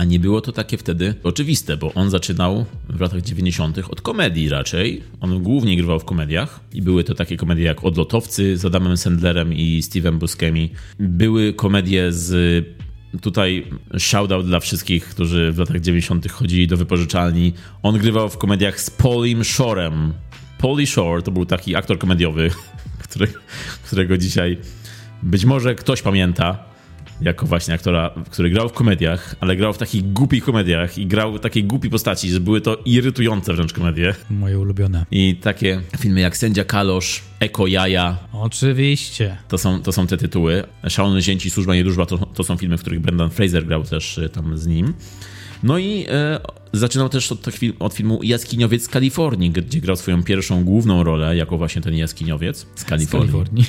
[0.01, 3.77] A nie było to takie wtedy oczywiste, bo on zaczynał w latach 90.
[3.77, 5.01] od komedii raczej.
[5.19, 9.53] On głównie grywał w komediach i były to takie komedie jak Odlotowcy z Adamem Sandlerem
[9.53, 10.69] i Steve'em Buscemi.
[10.99, 12.65] Były komedie z
[13.21, 16.31] Tutaj shoutout dla wszystkich, którzy w latach 90.
[16.31, 17.53] chodzili do wypożyczalni.
[17.83, 20.13] On grywał w komediach z Paulim Shorem.
[20.57, 22.51] Paulie Shore to był taki aktor komediowy,
[23.05, 23.27] który,
[23.85, 24.57] którego dzisiaj
[25.23, 26.70] być może ktoś pamięta
[27.21, 31.33] jako właśnie aktora, który grał w komediach, ale grał w takich głupich komediach i grał
[31.33, 34.15] w takiej głupiej postaci, że były to irytujące wręcz komedie.
[34.29, 35.05] Moje ulubione.
[35.11, 39.37] I takie filmy jak Sędzia Kalosz, Eko Jaja, Oczywiście.
[39.47, 40.63] to są, to są te tytuły.
[40.89, 44.29] Szalone Zięci, Służba Niedłużba to, to są filmy, w których Brendan Fraser grał też y,
[44.29, 44.93] tam z nim.
[45.63, 46.39] No i e,
[46.73, 47.47] zaczynał też od,
[47.79, 52.67] od filmu Jaskiniowiec z Kalifornii, gdzie grał swoją pierwszą główną rolę jako właśnie ten jaskiniowiec
[52.75, 53.65] z Z Kalifornii.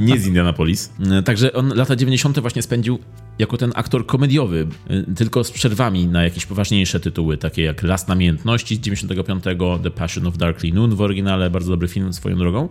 [0.00, 0.92] Nie z Indianapolis.
[1.10, 2.40] E, Także on lata 90.
[2.40, 2.98] właśnie spędził
[3.38, 8.08] jako ten aktor komediowy, e, tylko z przerwami na jakieś poważniejsze tytuły, takie jak Las
[8.08, 9.44] Namiętności z 95,
[9.82, 12.68] The Passion of Darkly Noon w oryginale, bardzo dobry film swoją drogą,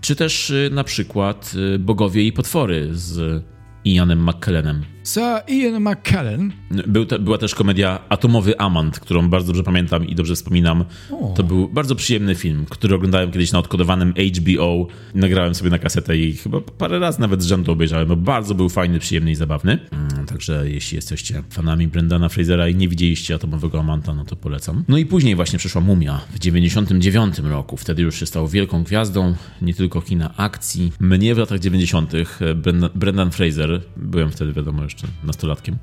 [0.00, 3.42] czy też e, na przykład Bogowie i Potwory z
[3.84, 4.95] Ianem McKellenem.
[5.06, 6.52] Sir Ian McKellen.
[6.86, 10.84] Był te, była też komedia Atomowy Amant, którą bardzo dobrze pamiętam i dobrze wspominam.
[11.10, 11.34] O.
[11.36, 14.86] To był bardzo przyjemny film, który oglądałem kiedyś na odkodowanym HBO.
[15.14, 18.68] Nagrałem sobie na kasetę i chyba parę razy nawet z rzędu obejrzałem, bo bardzo był
[18.68, 19.78] fajny, przyjemny i zabawny.
[19.92, 24.84] Mm, Także jeśli jesteście fanami Brendana Frasera i nie widzieliście Atomowego Amanta, no to polecam.
[24.88, 27.76] No i później właśnie przyszła Mumia w 99 roku.
[27.76, 30.92] Wtedy już się stał wielką gwiazdą, nie tylko kina akcji.
[31.00, 32.12] Mnie w latach 90.
[32.56, 35.78] Brendan, Brendan Fraser, byłem wtedy wiadomo jeszcze nastolatkiem,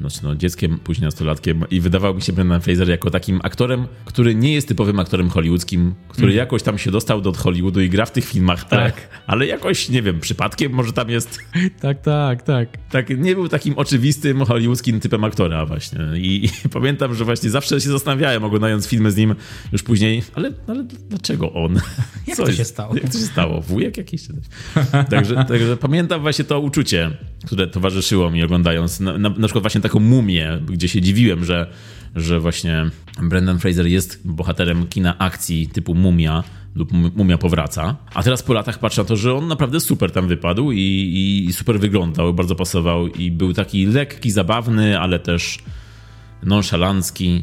[0.00, 4.34] znaczy no, dzieckiem, później nastolatkiem i wydawał mi się Brendan Fraser jako takim aktorem, który
[4.34, 8.12] nie jest typowym aktorem hollywoodzkim, który jakoś tam się dostał do Hollywoodu i gra w
[8.12, 11.38] tych filmach, tak, ale jakoś, nie wiem, przypadkiem może tam jest,
[11.80, 12.68] Tak, tak, tak.
[12.90, 17.80] tak, nie był takim oczywistym hollywoodzkim typem aktora właśnie I, i pamiętam, że właśnie zawsze
[17.80, 19.34] się zastanawiałem oglądając filmy z nim
[19.72, 21.80] już później, ale, ale dlaczego on?
[22.26, 22.94] Jak Co to się stało?
[22.94, 23.60] Jak to się stało?
[23.60, 24.26] Wujek jakiś?
[24.26, 24.36] coś?
[25.10, 27.10] Także, także pamiętam właśnie to uczucie,
[27.46, 31.70] które towarzyszyło mi oglądając na, na, przykład właśnie taką mumię, gdzie się dziwiłem, że,
[32.16, 32.90] że właśnie
[33.22, 37.96] Brendan Fraser jest bohaterem kina akcji typu Mumia lub Mu- Mumia powraca.
[38.14, 41.52] A teraz po latach patrzę na to, że on naprawdę super tam wypadł i, i
[41.52, 45.58] super wyglądał, bardzo pasował i był taki lekki, zabawny, ale też
[46.42, 47.42] nonszalancki.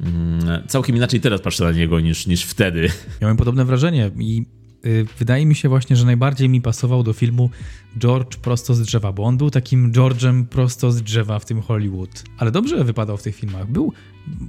[0.00, 2.88] Mm, Całkiem inaczej teraz patrzę na niego niż, niż wtedy.
[3.22, 4.44] Miałem podobne wrażenie i
[5.18, 7.50] wydaje mi się właśnie, że najbardziej mi pasował do filmu
[7.98, 12.24] George prosto z drzewa, bo on był takim George'em prosto z drzewa w tym Hollywood.
[12.38, 13.70] Ale dobrze wypadał w tych filmach.
[13.70, 13.92] Był,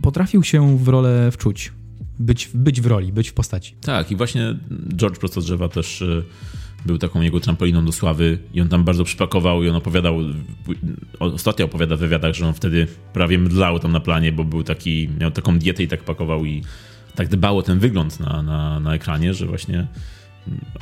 [0.01, 1.71] potrafił się w rolę wczuć.
[2.19, 3.75] Być, być w roli, być w postaci.
[3.81, 4.55] Tak, i właśnie
[4.95, 6.23] George Prosto z drzewa też y,
[6.85, 10.19] był taką jego trampoliną do sławy i on tam bardzo przypakował i on opowiadał,
[11.19, 15.09] ostatnio opowiada w wywiadach, że on wtedy prawie mdlał tam na planie, bo był taki,
[15.19, 16.63] miał taką dietę i tak pakował i
[17.15, 19.87] tak dbał o ten wygląd na, na, na ekranie, że właśnie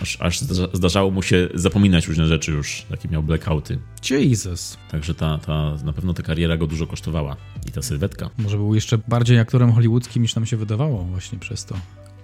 [0.01, 0.39] aż, aż
[0.73, 3.79] zdarzało mu się zapominać różne rzeczy już, takie miał blackouty.
[4.09, 4.77] Jesus.
[4.91, 7.35] Także ta, ta, na pewno ta kariera go dużo kosztowała
[7.67, 8.29] i ta sylwetka.
[8.37, 11.75] Może był jeszcze bardziej aktorem hollywoodzkim niż nam się wydawało właśnie przez to.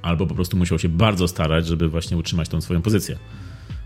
[0.01, 3.17] Albo po prostu musiał się bardzo starać, żeby właśnie utrzymać tą swoją pozycję.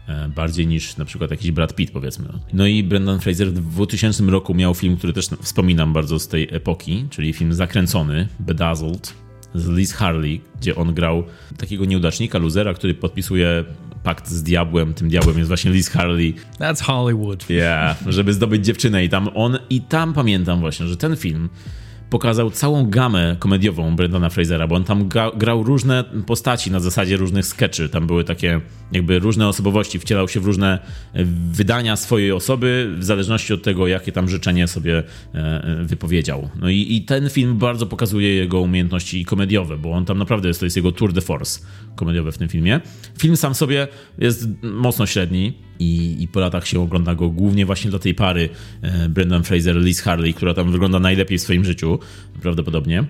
[0.08, 2.30] E, bardziej niż na przykład jakiś Brad Pitt, powiedzmy.
[2.54, 6.48] No i Brendan Fraser w 2000 roku miał film, który też wspominam bardzo z tej
[6.52, 9.14] epoki, czyli film Zakręcony, Bedazzled,
[9.56, 11.24] z Liz Harley, gdzie on grał
[11.58, 13.64] takiego nieudacznika, luzera, który podpisuje
[14.04, 14.94] pakt z diabłem.
[14.94, 16.36] Tym diabłem jest właśnie Liz Harley.
[16.60, 17.50] That's Hollywood.
[17.50, 21.50] Yeah, żeby zdobyć dziewczynę i tam on, i tam pamiętam właśnie, że ten film
[22.14, 27.46] pokazał całą gamę komediową Brendana Frasera, bo on tam grał różne postaci na zasadzie różnych
[27.46, 27.90] sketchy.
[27.90, 30.80] Tam były takie jakby różne osobowości, wcielał się w różne
[31.14, 36.50] e, wydania swojej osoby, w zależności od tego, jakie tam życzenie sobie e, wypowiedział.
[36.62, 40.60] No i, i ten film bardzo pokazuje jego umiejętności komediowe, bo on tam naprawdę jest,
[40.60, 41.60] to jest jego tour de force
[41.96, 42.82] komediowe w tym filmie.
[43.18, 47.90] Film sam sobie jest mocno średni i, i po latach się ogląda go głównie właśnie
[47.90, 48.50] dla tej pary
[48.82, 52.00] e, Brendan Fraser, Liz Harley, która tam wygląda najlepiej w swoim życiu,
[52.42, 53.04] prawdopodobnie.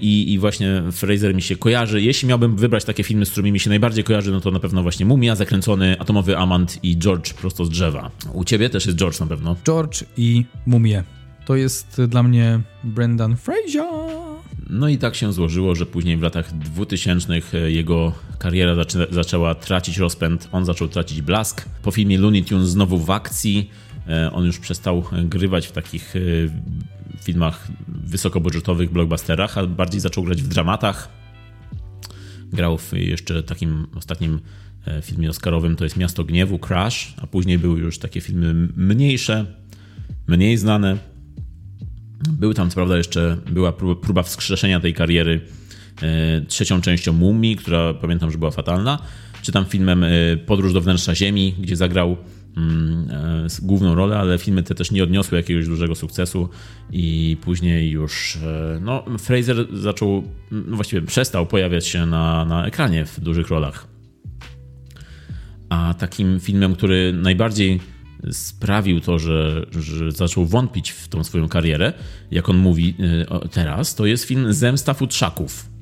[0.00, 2.02] I, I właśnie Fraser mi się kojarzy.
[2.02, 4.82] Jeśli miałbym wybrać takie filmy, z którymi mi się najbardziej kojarzy, no to na pewno
[4.82, 8.10] właśnie Mumia, Zakręcony, Atomowy Amant i George prosto z drzewa.
[8.32, 9.56] U ciebie też jest George na pewno.
[9.64, 11.04] George i Mumie.
[11.44, 13.84] To jest dla mnie Brendan Fraser.
[14.70, 17.40] No i tak się złożyło, że później w latach 2000
[17.70, 20.48] jego kariera zaczę zaczęła tracić rozpęd.
[20.52, 21.68] On zaczął tracić blask.
[21.82, 23.70] Po filmie Looney Tunes znowu w akcji.
[24.08, 26.20] E, on już przestał grywać w takich e,
[27.24, 31.08] filmach wysokobudżetowych, blockbusterach, a bardziej zaczął grać w dramatach.
[32.52, 34.40] Grał w jeszcze takim ostatnim
[34.86, 39.46] e, filmie oscarowym, to jest Miasto Gniewu, Crash, a później były już takie filmy mniejsze,
[40.26, 40.98] mniej znane.
[42.30, 45.40] Był tam, co prawda, jeszcze była próba wskrzeszenia tej kariery
[46.48, 48.98] trzecią częścią Mumii, która pamiętam, że była fatalna,
[49.42, 50.04] czy tam filmem
[50.46, 52.16] Podróż do wnętrza Ziemi, gdzie zagrał
[53.62, 56.48] główną rolę, ale filmy te też nie odniosły jakiegoś dużego sukcesu
[56.92, 63.04] i później już e, no, Fraser zaczął, no właściwie przestał pojawiać się na, na ekranie
[63.04, 63.86] w dużych rolach.
[65.68, 67.80] A takim filmem, który najbardziej
[68.30, 71.92] sprawił to, że, że zaczął wątpić w tą swoją karierę,
[72.30, 72.94] jak on mówi
[73.30, 75.72] e, teraz, to jest film Zemsta Futrzaków.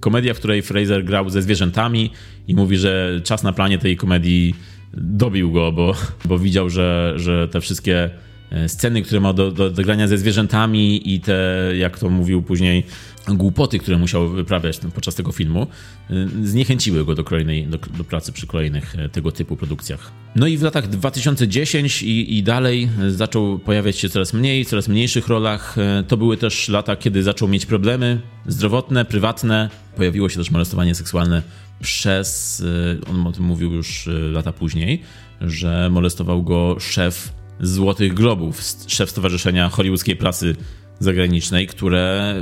[0.00, 2.10] Komedia, w której Fraser grał ze zwierzętami
[2.48, 4.54] i mówi, że czas na planie tej komedii
[4.94, 8.10] dobił go, bo, bo widział, że, że te wszystkie
[8.50, 12.42] e, sceny, które ma do, do, do grania ze zwierzętami i te, jak to mówił
[12.42, 12.84] później,
[13.28, 15.66] głupoty, które musiał wyprawiać podczas tego filmu,
[16.10, 20.12] e, zniechęciły go do, kolejnej, do, do, pracy przy kolejnych e, tego typu produkcjach.
[20.36, 24.88] No i w latach 2010 i, i dalej zaczął pojawiać się coraz mniej, w coraz
[24.88, 25.76] mniejszych rolach.
[26.08, 29.70] To były też lata, kiedy zaczął mieć problemy zdrowotne, prywatne.
[29.96, 31.42] Pojawiło się też molestowanie seksualne
[31.82, 35.02] przez, y, on o tym mówił już y, lata później,
[35.40, 40.56] że molestował go szef Złotych Globów, szef Stowarzyszenia Hollywoodzkiej Prasy
[40.98, 42.34] Zagranicznej, które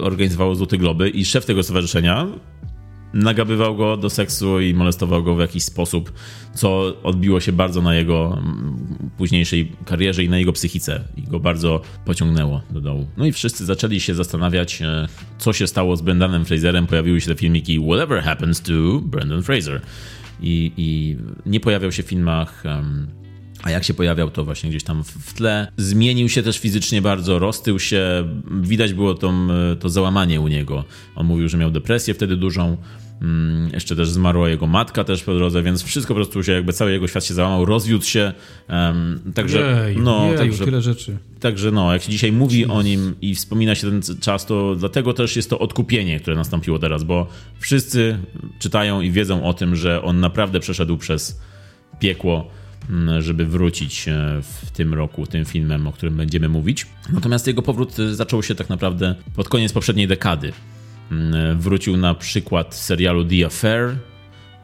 [0.00, 2.26] organizowało Złote Globy i szef tego stowarzyszenia
[3.14, 6.12] nagabywał go do seksu i molestował go w jakiś sposób,
[6.54, 11.40] co odbiło się bardzo na jego mm, późniejszej karierze i na jego psychice i go
[11.40, 13.06] bardzo pociągnęło do dołu.
[13.16, 16.86] No i wszyscy zaczęli się zastanawiać, e, co się stało z Brendanem Fraserem.
[16.86, 19.80] Pojawiły się te filmiki Whatever Happens to Brendan Fraser.
[20.42, 22.62] I, i nie pojawiał się w filmach.
[22.64, 23.20] Um,
[23.62, 25.72] a jak się pojawiał, to właśnie gdzieś tam w tle.
[25.76, 28.28] Zmienił się też fizycznie bardzo, roztył się.
[28.60, 29.32] Widać było to,
[29.80, 30.84] to załamanie u niego.
[31.16, 32.76] On mówił, że miał depresję wtedy dużą.
[33.22, 36.72] Mm, jeszcze też zmarła jego matka też po drodze, więc wszystko po prostu się, jakby
[36.72, 38.32] cały jego świat się załamał, rozwiódł się.
[38.68, 41.16] Um, także, Jej, no, jej, także, tyle rzeczy.
[41.40, 45.12] Także no, jak się dzisiaj mówi o nim i wspomina się ten czas, to dlatego
[45.12, 47.26] też jest to odkupienie, które nastąpiło teraz, bo
[47.58, 48.18] wszyscy
[48.58, 51.40] czytają i wiedzą o tym, że on naprawdę przeszedł przez
[51.98, 52.50] piekło
[53.18, 54.12] żeby wrócić e,
[54.42, 56.86] w tym roku tym filmem, o którym będziemy mówić.
[57.12, 60.52] Natomiast jego powrót e, zaczął się tak naprawdę pod koniec poprzedniej dekady.
[61.12, 63.96] E, wrócił na przykład serialu The Affair,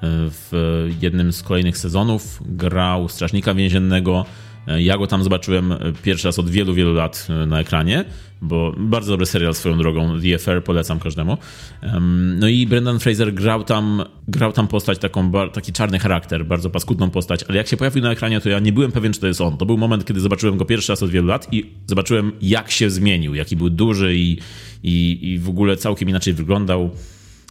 [0.03, 4.25] w jednym z kolejnych sezonów grał strażnika więziennego,
[4.79, 8.05] ja go tam zobaczyłem pierwszy raz od wielu, wielu lat na ekranie,
[8.43, 11.39] bo bardzo dobry serial swoją drogą, The Affair, polecam każdemu.
[12.37, 17.11] No i Brendan Fraser grał tam, grał tam postać, taką, taki czarny charakter, bardzo paskudną
[17.11, 19.41] postać, ale jak się pojawił na ekranie, to ja nie byłem pewien, czy to jest
[19.41, 19.57] on.
[19.57, 22.91] To był moment, kiedy zobaczyłem go pierwszy raz od wielu lat i zobaczyłem, jak się
[22.91, 24.39] zmienił, jaki był duży i,
[24.83, 26.91] i, i w ogóle całkiem inaczej wyglądał.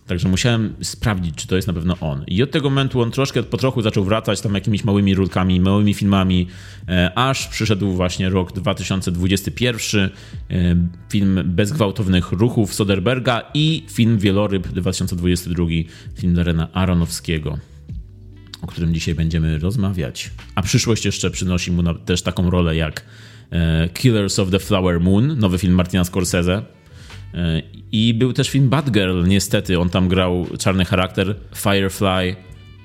[0.08, 2.24] Także musiałem sprawdzić, czy to jest na pewno on.
[2.28, 5.94] I od tego momentu on troszkę po trochu zaczął wracać tam jakimiś małymi rulkami, małymi
[5.94, 6.48] filmami,
[6.90, 10.10] e, aż przyszedł właśnie rok 2021,
[10.50, 10.76] e,
[11.10, 15.66] film Bez gwałtownych ruchów Soderberga i film Wieloryb 2022,
[16.16, 17.58] film Darena Aronowskiego.
[18.62, 20.32] o którym dzisiaj będziemy rozmawiać.
[20.56, 23.06] A przyszłość jeszcze przynosi mu też taką rolę jak
[23.52, 26.62] e, Killers of the Flower Moon, nowy film Martina Scorsese.
[27.92, 32.36] I był też film Bad Girl, niestety, on tam grał czarny charakter, Firefly.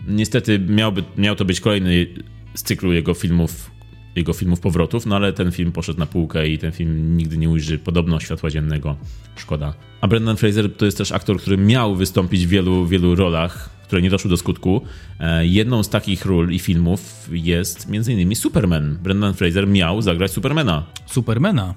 [0.09, 2.07] Niestety miałby, miał to być kolejny
[2.55, 3.71] z cyklu jego filmów,
[4.17, 7.51] jego filmów powrotów, no ale ten film poszedł na półkę i ten film nigdy nie
[7.51, 8.97] ujrzy podobno światła dziennego.
[9.37, 9.75] Szkoda.
[10.01, 14.03] A Brendan Fraser to jest też aktor, który miał wystąpić w wielu, wielu rolach, które
[14.03, 14.83] nie doszły do skutku.
[15.21, 18.37] E, Jedną z takich ról i filmów jest m.in.
[18.37, 18.99] Superman.
[19.03, 20.87] Brendan Fraser miał zagrać Supermana.
[21.07, 21.75] Supermana.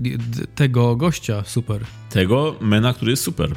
[0.00, 1.80] D- Tego gościa, super.
[2.10, 3.50] Tego mena, który jest super.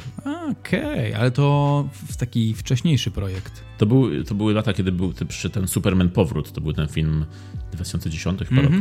[0.50, 3.64] Okej, ale to taki wcześniejszy projekt.
[3.78, 6.52] To, był, to były lata, kiedy był przyszedł ten Superman Powrót.
[6.52, 7.24] To był ten film
[7.72, 8.72] 2010 chyba rok.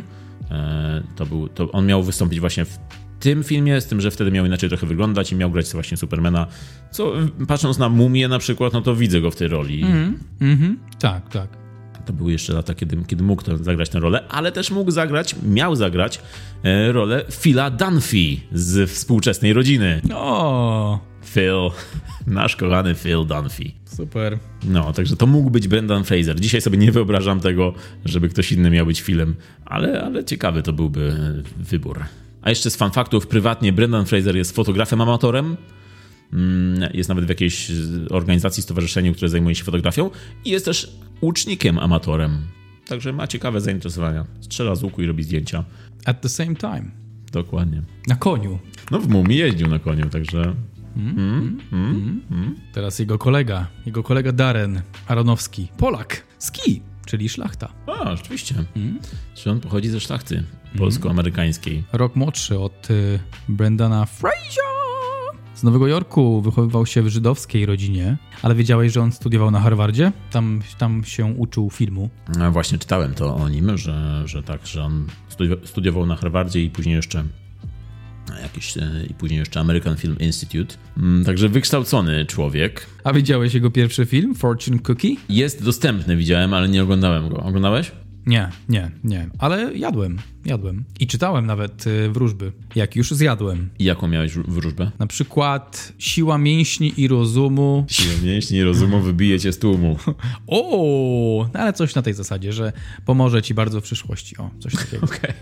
[0.52, 2.78] E, To był, to on miał wystąpić właśnie w
[3.20, 6.48] tym filmie, z tym, że wtedy miał inaczej trochę wyglądać i miał grać właśnie Supermana.
[6.92, 7.14] Co
[7.48, 9.84] patrząc na Mumię na przykład, no to widzę go w tej roli.
[10.42, 10.80] Mhm.
[11.00, 11.63] Tak, tak.
[12.06, 15.36] To były jeszcze lata, kiedy, kiedy mógł to zagrać tę rolę, ale też mógł zagrać,
[15.44, 16.22] miał zagrać
[16.64, 20.02] e, rolę Phila Dunphy z współczesnej rodziny.
[20.16, 21.72] O, Phil,
[22.28, 23.72] nasz kochany Phil Dunphy.
[23.86, 24.40] super.
[24.64, 26.40] No, także to mógł być Brendan Fraser.
[26.40, 27.74] Dzisiaj sobie nie wyobrażam tego,
[28.06, 29.36] żeby ktoś inny miał być Philem,
[29.66, 31.16] ale, ale ciekawy to byłby
[31.60, 32.00] e, wybór.
[32.42, 35.58] A jeszcze z fanfaktów, prywatnie Brendan Fraser jest fotografem amatorem.
[36.34, 37.72] Mm, Jest nawet w jakiejś
[38.10, 40.10] organizacji, stowarzyszeniu, które zajmuje się fotografią
[40.46, 40.92] i jest też
[41.22, 42.42] łucznikiem amatorem.
[42.88, 44.26] Także ma ciekawe zainteresowania.
[44.42, 45.64] Strzela z łuku i robi zdjęcia.
[46.06, 46.92] At the same time.
[47.32, 47.82] Dokładnie.
[48.08, 48.60] Na koniu.
[48.92, 50.56] No w Mumii jeździł na koniu, także
[52.74, 55.68] Teraz jego kolega, jego kolega Darren Aronowski.
[55.78, 56.24] Polak.
[56.40, 57.74] Ski, czyli szlachta.
[57.88, 58.56] A, rzeczywiście.
[59.36, 60.44] Czy on pochodzi ze szlachty
[60.78, 61.84] polsko-amerykańskiej?
[61.94, 63.20] Rok młodszy od y,
[63.50, 64.83] Brendana Fraser.
[65.64, 70.12] Z Nowego Jorku wychowywał się w żydowskiej rodzinie, ale wiedziałeś, że on studiował na Harvardzie?
[70.32, 72.10] Tam, tam się uczył filmu.
[72.40, 76.64] A właśnie czytałem to o nim, że, że tak, że on studi- studiował na Harvardzie
[76.64, 77.24] i później jeszcze
[78.42, 80.76] jakiś, e, i później jeszcze American Film Institute.
[80.98, 82.88] Mm, Także wykształcony człowiek.
[83.04, 85.16] A widziałeś jego pierwszy film, Fortune Cookie?
[85.30, 87.36] Jest dostępny, widziałem, ale nie oglądałem go.
[87.44, 87.92] Oglądałeś?
[88.26, 89.30] Nie, nie, nie.
[89.40, 90.84] Ale jadłem, jadłem.
[91.00, 93.70] I czytałem nawet y, wróżby, jak już zjadłem.
[93.80, 94.92] I jaką miałeś wró- wróżbę?
[95.00, 97.86] Na przykład siła mięśni i rozumu.
[97.90, 99.98] Siłę mięśni i rozumu wybije cię z tłumu.
[100.48, 102.74] O, no ale coś na tej zasadzie, że
[103.06, 104.38] pomoże ci bardzo w przyszłości.
[104.38, 105.06] O, coś takiego.
[105.08, 105.34] Okej,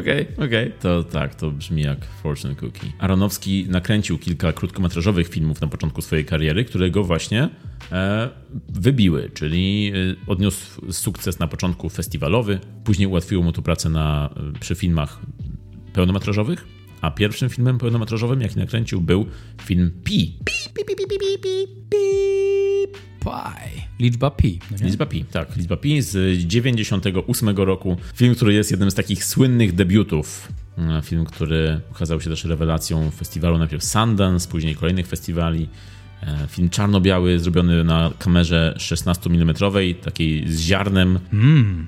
[0.00, 0.72] okej, okej.
[0.80, 2.92] To tak, to brzmi jak Fortune Cookie.
[2.98, 7.48] Aronowski nakręcił kilka krótkometrażowych filmów na początku swojej kariery, które go właśnie
[7.92, 8.28] e,
[8.68, 9.92] wybiły, czyli
[10.26, 11.88] e, odniósł sukces na początku
[12.28, 15.20] festiwalowy, później ułatwiło mu to pracę na, e, przy filmach
[15.92, 16.66] pełnometrażowych,
[17.00, 19.26] a pierwszym filmem pełnometrażowym, jaki nakręcił, był
[19.62, 20.34] film Pi.
[20.44, 21.98] Pi, pi, pi, pi, pi, pi, pi, pi.
[23.20, 23.82] Pi.
[24.00, 24.58] Liczba pi.
[24.70, 24.86] No?
[24.86, 27.96] Liczba Pi, tak, Liczba Pi z 98 roku.
[28.14, 30.48] Film, który jest jednym z takich słynnych debiutów.
[30.78, 35.68] E, Film, który okazał się też rewelacją festiwalu najpierw Sundance, później kolejnych festiwali.
[36.22, 39.54] E, Film czarno-biały, zrobiony na kamerze 16 mm,
[40.02, 41.18] takiej z ziarnem,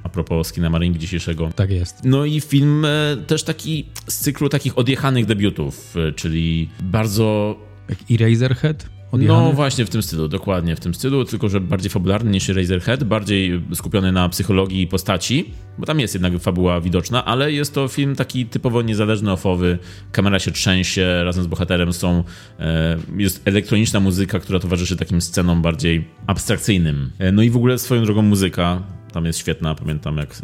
[0.02, 1.50] a propos Skinamaringi dzisiejszego.
[1.56, 2.04] Tak jest.
[2.04, 7.56] No i film e, też taki z cyklu takich odjechanych debiutów, e, czyli bardzo
[7.90, 8.99] Jak Eraserhead?
[9.12, 9.52] No Odjechany?
[9.52, 13.62] właśnie w tym stylu, dokładnie w tym stylu, tylko że bardziej fabularny niż Razorhead, bardziej
[13.74, 18.46] skupiony na psychologii postaci, bo tam jest jednak fabuła widoczna, ale jest to film taki
[18.46, 19.78] typowo niezależny, ofowy,
[20.12, 22.24] kamera się trzęsie, razem z bohaterem są,
[22.58, 27.10] e, jest elektroniczna muzyka, która towarzyszy takim scenom bardziej abstrakcyjnym.
[27.18, 30.40] E, no i w ogóle swoją drogą muzyka, tam jest świetna, pamiętam jak, e,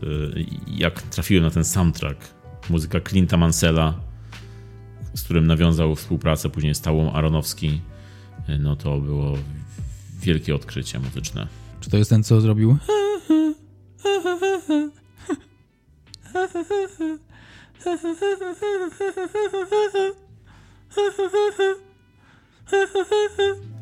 [0.77, 2.35] jak trafiłem na ten soundtrack,
[2.71, 3.95] muzyka Clint'a Mansella,
[5.15, 7.81] z którym nawiązał współpracę później z Tałą Aronowski,
[8.59, 9.39] no to było
[10.23, 11.47] wielkie odkrycie muzyczne.
[11.81, 12.77] Czy to jest ten, co zrobił?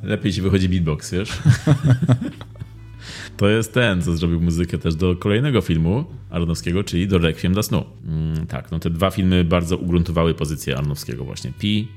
[0.02, 1.38] Lepiej ci wychodzi beatbox, wiesz?
[3.36, 7.62] To jest ten, co zrobił muzykę też do kolejnego filmu Aronowskiego, czyli do Requiem dla
[7.62, 7.84] snu.
[8.06, 11.52] Mm, tak, no te dwa filmy bardzo ugruntowały pozycję Aronowskiego właśnie.
[11.58, 11.88] Pi,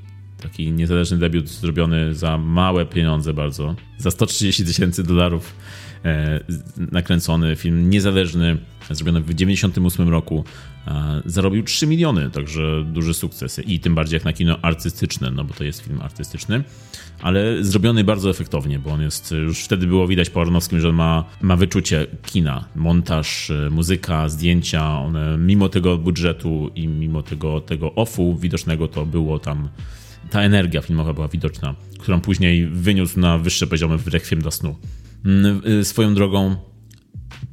[0.42, 5.56] taki niezależny debiut zrobiony za małe pieniądze bardzo, za 130 tysięcy dolarów
[6.06, 6.40] e,
[6.92, 8.58] nakręcony film niezależny,
[8.90, 10.44] zrobiony w 98 roku,
[11.26, 13.60] zarobił 3 miliony, także duży sukces.
[13.60, 16.64] I tym bardziej jak na kino artystyczne, no bo to jest film artystyczny,
[17.22, 21.24] ale zrobiony bardzo efektownie, bo on jest, już wtedy było widać po Aronowskim, że ma,
[21.42, 27.96] ma wyczucie kina, montaż, e, muzyka, zdjęcia, one mimo tego budżetu i mimo tego, tego
[27.96, 29.70] offu widocznego to było tam
[30.30, 34.76] ta energia filmowa była widoczna, którą później wyniósł na wyższe poziomy w Rekwiem dla snu.
[35.26, 36.56] Mm, y, Swoją drogą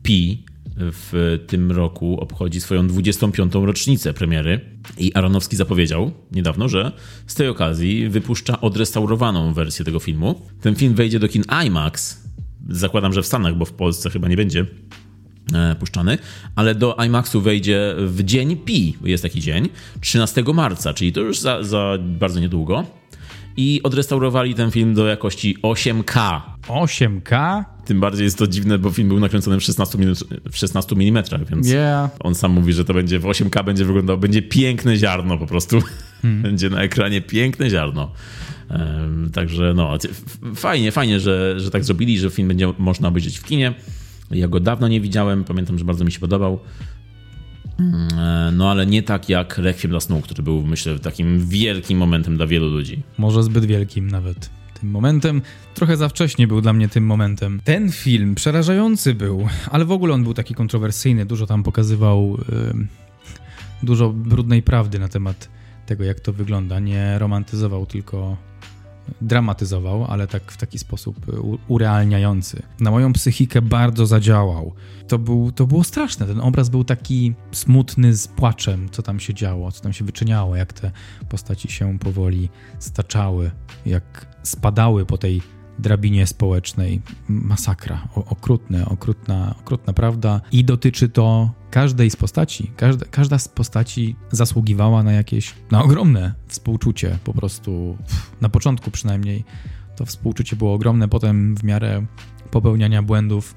[0.03, 0.45] Pi
[0.77, 3.55] w tym roku obchodzi swoją 25.
[3.55, 4.61] rocznicę premiery
[4.99, 6.93] i Aronowski zapowiedział niedawno, że
[7.27, 10.43] z tej okazji wypuszcza odrestaurowaną wersję tego filmu.
[10.61, 12.25] Ten film wejdzie do kin IMAX.
[12.69, 14.67] Zakładam, że w Stanach, bo w Polsce chyba nie będzie
[15.79, 16.19] puszczany,
[16.57, 19.69] ale do IMAXu wejdzie w dzień Pi, jest taki dzień,
[20.01, 22.85] 13 marca, czyli to już za, za bardzo niedługo.
[23.57, 26.41] I odrestaurowali ten film do jakości 8K.
[26.69, 27.65] 8K?
[27.85, 30.15] Tym bardziej jest to dziwne, bo film był nakręcony w 16, min
[30.51, 32.11] w 16 mm, więc Yeah.
[32.21, 35.83] on sam mówi, że to będzie w 8K będzie wyglądał, będzie piękne ziarno po prostu.
[36.43, 38.13] będzie na ekranie piękne ziarno.
[38.69, 39.99] Em, także no,
[40.55, 43.75] fajnie, fajnie, że, że tak zrobili, że film będzie można obejrzeć w kinie.
[44.31, 46.59] Ja go dawno nie widziałem, pamiętam, że bardzo mi się podobał.
[47.79, 51.99] Mm, e, No ale nie tak jak Requiem dla snu, który był myślę takim wielkim
[51.99, 53.03] momentem dla wielu ludzi.
[53.19, 54.51] Może zbyt wielkim nawet.
[54.81, 55.43] Tym momentem
[55.75, 57.61] trochę za wcześnie był dla mnie tym momentem.
[57.65, 62.39] Ten film przerażający był, ale w ogóle on był taki kontrowersyjny, dużo tam pokazywał
[62.71, 62.89] ym,
[63.83, 65.49] dużo brudnej prawdy na temat
[65.87, 66.81] tego, jak to wygląda.
[66.81, 68.37] Nie romantyzował, tylko
[69.21, 71.33] dramatyzował, ale tak w taki sposób y,
[71.69, 72.63] urealniający.
[72.81, 74.73] Na moją psychikę bardzo zadziałał.
[75.09, 76.27] To, był, to było straszne.
[76.27, 80.57] Ten obraz był taki smutny z płaczem, co tam się działo, co tam się wyczyniało,
[80.57, 80.91] jak te
[81.29, 82.49] postaci się powoli
[82.79, 83.51] staczały,
[83.87, 85.43] jak spadały po tej
[85.79, 87.03] drabinie społecznej.
[87.29, 88.09] Masakra.
[88.15, 90.41] O, okrutne, okrutna, okrutna prawda.
[90.53, 92.71] I dotyczy to każdej z postaci.
[92.77, 97.19] Każda, każda z postaci zasługiwała na jakieś, na ogromne współczucie.
[97.25, 97.97] Po prostu
[98.41, 99.45] na początku przynajmniej
[99.97, 102.07] to współczucie było ogromne, potem w miarę
[102.51, 103.55] popełniania błędów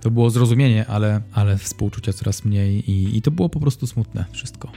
[0.00, 4.24] to było zrozumienie, ale, ale współczucia coraz mniej i, i to było po prostu smutne
[4.32, 4.72] wszystko.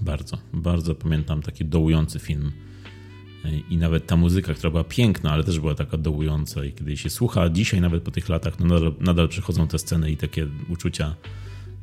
[0.00, 2.52] Bardzo, bardzo pamiętam taki dołujący film.
[3.70, 6.64] I nawet ta muzyka, która była piękna, ale też była taka dołująca.
[6.64, 10.10] I kiedy się słucha dzisiaj, nawet po tych latach, no nadal, nadal przychodzą te sceny
[10.10, 11.14] i takie uczucia,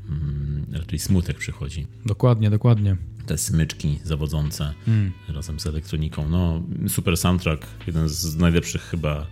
[0.10, 1.88] mm, raczej smutek przychodzi.
[2.06, 2.98] Dokładnie, dokładnie.
[3.26, 4.74] Te smyczki zawodzące
[5.28, 6.30] razem z elektroniką.
[6.30, 9.28] No, super soundtrack, jeden z najlepszych chyba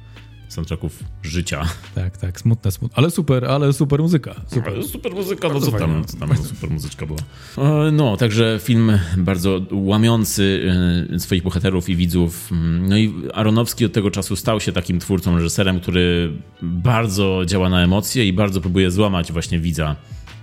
[0.49, 1.65] soundtracków życia.
[1.95, 2.97] Tak, tak, smutne, smutne.
[2.97, 4.35] Ale super, ale super muzyka.
[4.47, 4.73] Super.
[4.73, 7.19] Ale super muzyka, no Bardzo co tam, co tam super muzyczka była.
[7.57, 10.71] E, No, także film bardzo łamiący
[11.15, 12.49] e, swoich bohaterów i widzów.
[12.79, 16.31] No i Aronowski od tego czasu stał się takim twórcą, reżyserem, który
[16.61, 19.95] bardzo działa na emocje i bardzo próbuje złamać właśnie widza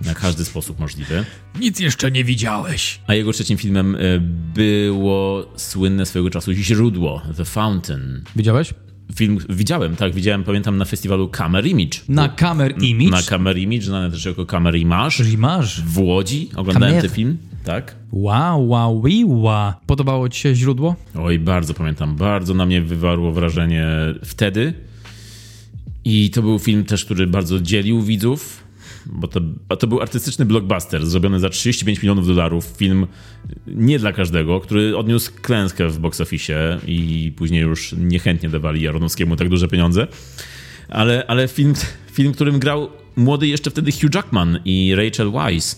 [0.05, 1.25] na każdy sposób możliwy.
[1.61, 3.01] Nic jeszcze nie widziałeś.
[3.07, 3.99] A jego trzecim filmem e,
[4.55, 8.23] było słynne swojego czasu Źródło, The Fountain.
[8.37, 8.75] Widziałeś?
[9.15, 11.99] Film widziałem, tak, widziałem, pamiętam na festiwalu Camera Image.
[12.09, 13.11] Na Camera Image?
[13.11, 15.25] Na Camera Image, znane też jako Camera Image.
[15.25, 15.83] Rimaż.
[15.83, 16.49] w Łodzi.
[16.57, 17.03] Oglądałem Kamer.
[17.03, 17.39] ten film.
[17.65, 17.97] Tak.
[18.13, 19.73] Wow, wow, wow.
[19.87, 20.97] Podobało ci się źródło?
[21.15, 22.17] Oj, bardzo pamiętam.
[22.17, 23.87] Bardzo na mnie wywarło wrażenie
[24.25, 24.73] wtedy.
[26.05, 28.66] I to był film też, który bardzo dzielił widzów,
[29.13, 32.65] bo to, a to był artystyczny blockbuster zrobiony za 35 milionów dolarów.
[32.65, 33.07] Film
[33.67, 39.37] nie dla każdego, który odniósł klęskę w box office i później już niechętnie dawali Jaronowskiemu
[39.37, 40.07] tak duże pieniądze.
[40.89, 41.75] Ale, ale film,
[42.13, 45.77] film, którym grał młody jeszcze wtedy Hugh Jackman i Rachel Weisz.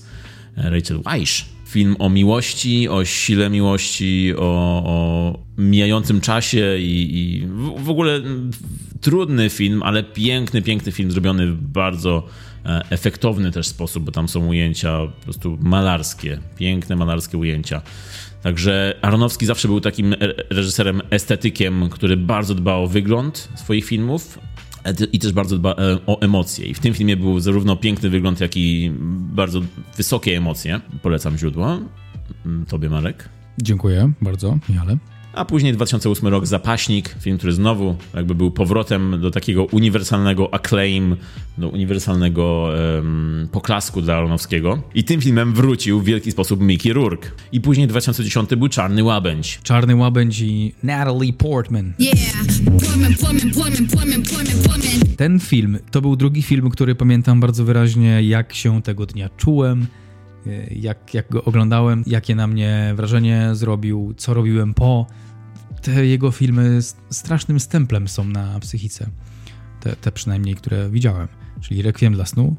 [0.57, 1.45] Rachel Weisz.
[1.67, 8.21] Film o miłości, o sile miłości, o, o mijającym czasie i, i w, w ogóle
[9.01, 12.29] trudny film, ale piękny, piękny film, zrobiony bardzo
[12.91, 17.83] efektowny też sposób, bo tam są ujęcia po prostu malarskie, piękne malarskie ujęcia.
[18.43, 24.39] Także Aronowski zawsze był takim re- reżyserem estetykiem, który bardzo dba o wygląd swoich filmów
[24.85, 26.67] e, i też bardzo dba e, o emocje.
[26.67, 28.93] I w tym filmie był zarówno piękny wygląd, jak i
[29.33, 29.61] bardzo
[29.97, 30.81] wysokie emocje.
[31.03, 31.79] Polecam źródło.
[32.47, 33.29] Mm, Tobie, Marek.
[33.63, 34.97] Dziękuję bardzo, Michale.
[35.39, 41.17] A później 2008 rok Zapaśnik, film, który znowu jakby był powrotem do takiego uniwersalnego acclaim,
[41.59, 44.83] do uniwersalnego em, poklasku dla Aronowskiego.
[44.95, 47.31] I tym filmem wrócił w wielki sposób Mickey Rourke.
[47.53, 49.61] I później 2010 był Czarny Łabędź.
[49.63, 51.93] Czarny Łabędź i Natalie Portman.
[51.99, 52.17] Yeah.
[55.17, 59.87] Ten film to był drugi film, który pamiętam bardzo wyraźnie, jak się tego dnia czułem,
[60.47, 65.07] y, jak, jak go oglądałem, jakie na mnie wrażenie zrobił, co robiłem po.
[65.83, 66.79] Te jego filmy
[67.11, 69.11] strasznym stemplem są na psychice.
[69.81, 71.29] Te, te przynajmniej, które widziałem.
[71.61, 72.57] Czyli Requiem dla snu.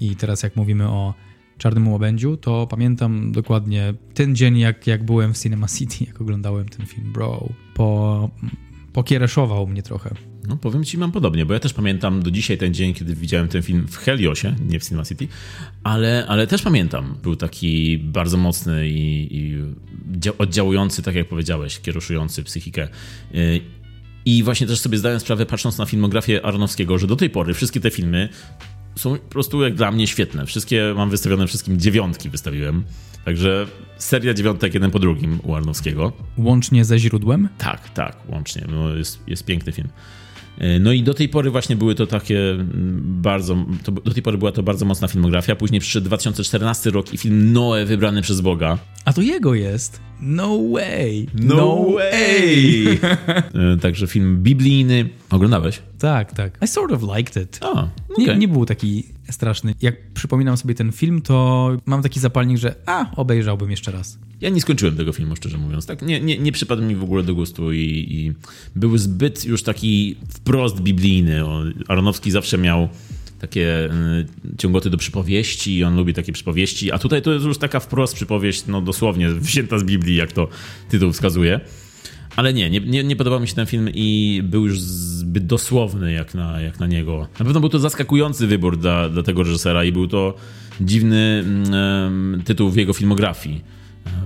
[0.00, 1.14] I teraz jak mówimy o
[1.58, 6.68] Czarnym Łabędziu, to pamiętam dokładnie ten dzień, jak, jak byłem w Cinema City, jak oglądałem
[6.68, 7.48] ten film, bro.
[7.74, 8.30] Po,
[8.92, 10.14] pokiereszował mnie trochę.
[10.48, 13.48] No powiem ci, mam podobnie, bo ja też pamiętam do dzisiaj ten dzień, kiedy widziałem
[13.48, 15.28] ten film w Heliosie, nie w Cinema City,
[15.84, 17.16] ale, ale też pamiętam.
[17.22, 19.58] Był taki bardzo mocny i, i
[20.18, 22.88] dzia- oddziałujący, tak jak powiedziałeś, kieruszujący psychikę.
[23.34, 23.60] Y,
[24.24, 27.80] I właśnie też sobie zdałem sprawę, patrząc na filmografię Aronowskiego, że do tej pory wszystkie
[27.80, 28.28] te filmy
[28.94, 30.46] są po prostu jak dla mnie świetne.
[30.46, 32.84] Wszystkie mam wystawione, wszystkim dziewiątki wystawiłem.
[33.24, 33.66] Także
[33.98, 36.12] seria dziewiątek jeden po drugim u Arnowskiego.
[36.38, 37.48] Łącznie ze źródłem.
[37.58, 38.66] Tak, tak, łącznie.
[38.70, 39.88] No jest, jest piękny film.
[40.58, 42.38] E, No i do tej pory właśnie były to takie
[43.02, 45.56] bardzo, to, do tej pory była to bardzo mocna filmografia.
[45.56, 48.78] Później przyszedł 2014 rok i film Noe wybrany przez Boga.
[49.04, 50.00] A to jego jest.
[51.34, 52.98] No way.
[53.74, 55.08] E, Także film biblijny.
[55.30, 55.82] Oglądałeś?
[55.98, 56.58] tak, tak.
[56.64, 57.58] I sort of liked it.
[57.62, 58.26] A, okej.
[58.26, 59.74] Nie, nie był taki straszny.
[59.82, 64.18] Jak przypominam sobie ten film, to mam taki zapalnik, że a, obejrzałbym jeszcze raz.
[64.40, 65.86] Ja nie skończyłem tego filmu, szczerze mówiąc.
[65.86, 68.32] Tak, nie, nie, nie przypadł mi w ogóle do gustu i, i
[68.76, 71.40] był zbyt już taki wprost biblijny.
[71.88, 72.88] Aronowski zawsze miał
[73.42, 77.58] takie y, ciągoty do przypowieści i on lubi takie przypowieści, a tutaj to jest już
[77.58, 80.48] taka wprost przypowieść, no dosłownie wzięta z Biblii, jak to
[80.88, 81.60] tytuł wskazuje.
[82.36, 86.34] Ale nie, nie, nie, podobał mi się ten film i był już zbyt dosłowny jak
[86.34, 87.28] na, jak na niego.
[87.38, 90.34] Na pewno był to zaskakujący wybór dla, dla tego reżysera i był to
[90.80, 93.64] dziwny mm, tytuł w jego filmografii.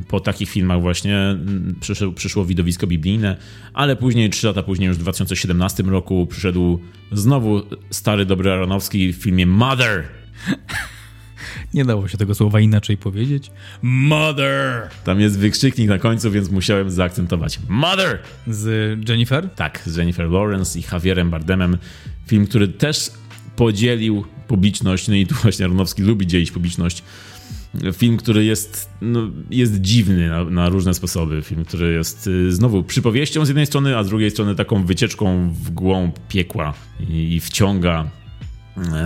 [0.09, 3.37] Po takich filmach właśnie mm, przyszło, przyszło widowisko biblijne,
[3.75, 6.81] ale później, trzy lata później, już w 2017 roku przyszedł
[7.13, 10.05] znowu stary, dobry Aronowski w filmie Mother.
[11.75, 13.51] Nie dało się tego słowa inaczej powiedzieć.
[13.83, 14.89] Mother!
[15.05, 17.59] Tam jest wykrzyknik na końcu, więc musiałem zaakcentować.
[17.69, 18.19] Mother!
[18.47, 19.51] Z Jennifer?
[19.51, 21.79] Tak, z Jennifer Lawrence i Javierem Bardemem.
[22.27, 23.11] Film, który też
[23.57, 27.03] podzielił publiczność, no i tu właśnie Aronowski lubi dzielić publiczność.
[27.93, 31.43] Film, który jest, no, jest dziwny na, na różne sposoby.
[31.43, 35.51] Film, który jest y, znowu przypowieścią z jednej strony, a z drugiej strony taką wycieczką
[35.51, 36.75] w głąb piekła
[37.09, 38.11] i, i wciąga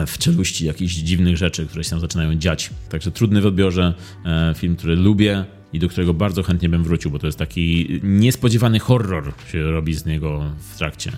[0.06, 2.70] w czeluści jakichś dziwnych rzeczy, które się tam zaczynają dziać.
[2.88, 3.94] Także trudny w odbiorze,
[4.24, 8.00] e, film, który lubię i do którego bardzo chętnie bym wrócił, bo to jest taki
[8.02, 11.12] niespodziewany horror się robi z niego w trakcie.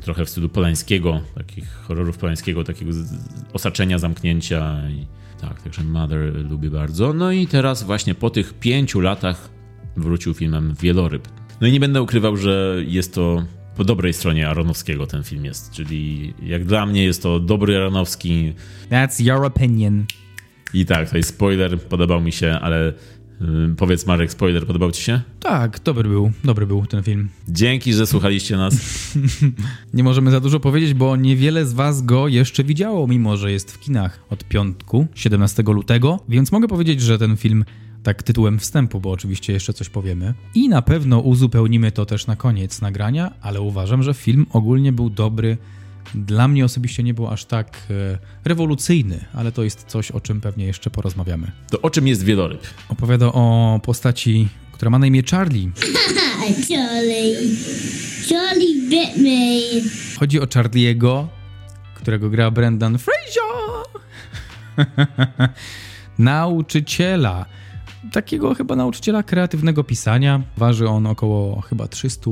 [0.00, 2.92] Trochę w stylu Polańskiego, takich horrorów Polańskiego, takiego
[3.52, 4.90] osaczenia, zamknięcia.
[4.90, 5.06] I,
[5.40, 7.12] tak, także Mother lubię bardzo.
[7.12, 9.50] No i teraz właśnie po tych pięciu latach
[9.96, 11.28] wrócił filmem Wieloryb.
[11.60, 13.44] No i nie będę ukrywał, że jest to
[13.78, 18.52] po dobrej stronie Aronowskiego ten film jest, czyli jak dla mnie jest to dobry Aronowski,
[18.90, 20.04] That's your opinion.
[20.74, 22.94] i tak, to jest spoiler, podobał mi się, ale y,
[23.76, 25.20] powiedz Marek, spoiler, podobał ci się?
[25.40, 27.28] Tak, dobry był, dobry był ten film.
[27.48, 28.74] Dzięki, że słuchaliście nas.
[29.94, 33.72] Nie możemy za dużo powiedzieć, bo niewiele z was go jeszcze widziało, mimo że jest
[33.72, 37.64] w kinach od piątku, 17 lutego, więc mogę powiedzieć, że ten film
[38.08, 40.34] tak tytułem wstępu, bo oczywiście jeszcze coś powiemy.
[40.54, 45.10] I na pewno uzupełnimy to też na koniec nagrania, ale uważam, że film ogólnie był
[45.10, 45.56] dobry.
[46.14, 50.40] Dla mnie osobiście nie był aż tak e, rewolucyjny, ale to jest coś, o czym
[50.40, 51.52] pewnie jeszcze porozmawiamy.
[51.70, 52.66] To o czym jest Wieloryb?
[52.88, 55.70] Opowiada o postaci, która ma na imię Charlie.
[56.68, 57.36] Charlie.
[58.28, 59.80] Charlie bit me.
[60.18, 61.26] Chodzi o Charlie'ego,
[61.94, 63.42] którego gra Brendan Fraser.
[66.18, 67.46] Nauczyciela.
[68.12, 70.42] Takiego chyba nauczyciela kreatywnego pisania.
[70.56, 72.30] Waży on około chyba 300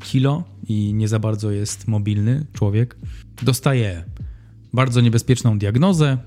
[0.00, 2.96] kilo i nie za bardzo jest mobilny człowiek.
[3.42, 4.04] Dostaje
[4.72, 6.18] bardzo niebezpieczną diagnozę,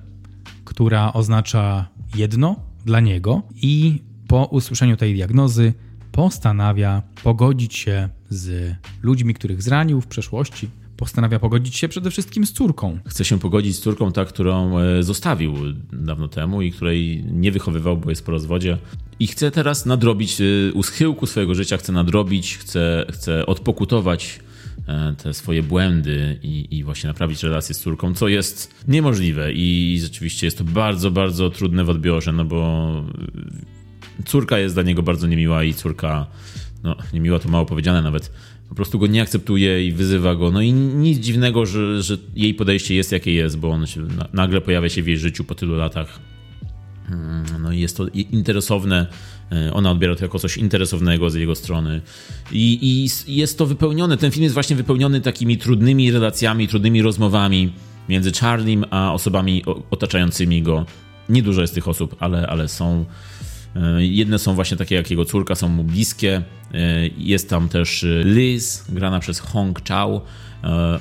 [0.66, 2.56] która oznacza jedno
[2.86, 5.74] dla niego i po usłyszeniu tej diagnozy
[6.12, 10.70] postanawia pogodzić się z ludźmi, których zranił w przeszłości.
[11.02, 13.00] Postanawia pogodzić się przede wszystkim z córką.
[13.08, 15.54] Chce się pogodzić z córką, ta, którą e, zostawił
[15.94, 18.78] dawno temu i której nie wychowywał, bo jest po rozwodzie.
[19.20, 24.40] I chce teraz nadrobić, e, u schyłku swojego życia chce nadrobić, chce, chce odpokutować
[24.88, 29.98] e, te swoje błędy i, i właśnie naprawić relację z córką, co jest niemożliwe i
[30.02, 32.92] rzeczywiście jest to bardzo, bardzo trudne w odbiorze, no bo
[34.26, 36.28] córka jest dla niego bardzo niemiła i córka,
[36.84, 38.32] no niemiła to mało powiedziane nawet,
[38.72, 40.52] po prostu go nie akceptuje i wyzywa go.
[40.52, 44.28] No i nic dziwnego, że, że jej podejście jest jakie jest, bo on się na,
[44.34, 46.20] nagle pojawia się w jej życiu po tylu latach.
[47.10, 49.08] Mm, No i jest to interesowne.
[49.52, 52.02] e, Ona odbiera to jako coś interesownego z jego strony.
[52.52, 52.80] I,
[53.28, 54.18] I jest to wypełnione.
[54.18, 57.74] Ten film jest właśnie wypełniony takimi trudnymi relacjami, trudnymi rozmowami
[58.10, 60.86] między Charliem a osobami otaczającymi go.
[61.30, 63.06] Niedużo jest tych osób, ale, ale są.
[63.76, 66.42] E, Jedne są właśnie takie jak jego córka, są mu bliskie.
[66.74, 70.22] E, Jest tam też e, Liz, grana przez Hong Chao.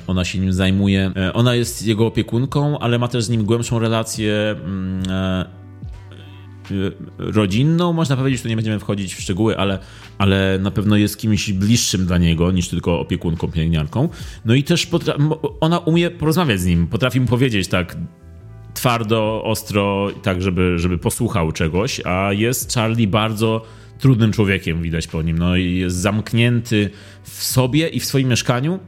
[0.07, 1.11] Ona się nim zajmuje.
[1.33, 5.03] Ona jest jego opiekunką, ale ma też z nim głębszą relację mm,
[7.17, 9.79] rodzinną, można powiedzieć, tu nie będziemy wchodzić w szczegóły, ale,
[10.17, 14.09] ale na pewno jest kimś bliższym dla niego niż tylko opiekunką, pielęgniarką.
[14.45, 14.87] No i też
[15.59, 17.97] ona umie porozmawiać z nim, potrafi mu powiedzieć tak
[18.81, 23.65] twardo, ostro, tak żeby, żeby posłuchał czegoś, a jest Charlie bardzo
[23.99, 25.37] trudnym człowiekiem, widać po nim.
[25.37, 26.89] No jest zamknięty
[27.23, 28.79] w sobie i w swoim mieszkaniu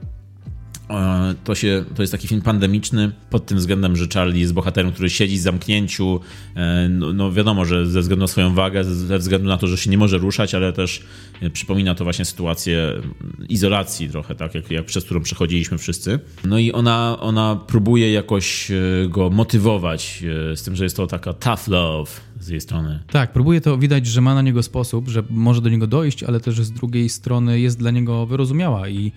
[1.44, 5.10] To, się, to jest taki film pandemiczny pod tym względem, że Charlie jest bohaterem, który
[5.10, 6.20] siedzi w zamknięciu.
[6.56, 9.78] E, No, no wiadomo, że ze względu na swoją wagę, ze względu na to, że
[9.78, 11.04] się nie może ruszać, ale też
[11.42, 13.02] e, przypomina to właśnie sytuację
[13.50, 16.20] izolacji trochę, tak jak, jak przez którą przechodziliśmy wszyscy.
[16.46, 18.76] No i ona, ona próbuje jakoś e,
[19.10, 20.24] go motywować,
[20.56, 23.00] z tym, że jest to taka tough love z jej strony.
[23.12, 26.40] Tak, próbuje to widać, że ma na niego sposób, że może do niego dojść, ale
[26.40, 29.12] też z drugiej strony jest dla niego wyrozumiała i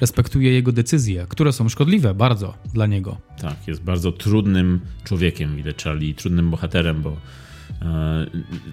[0.00, 3.16] respektuje jego decyzje, które są szkodliwe bardzo dla niego.
[3.40, 7.16] Tak, jest bardzo trudnym człowiekiem, widać Charlie, trudnym bohaterem, bo
[7.82, 8.26] e,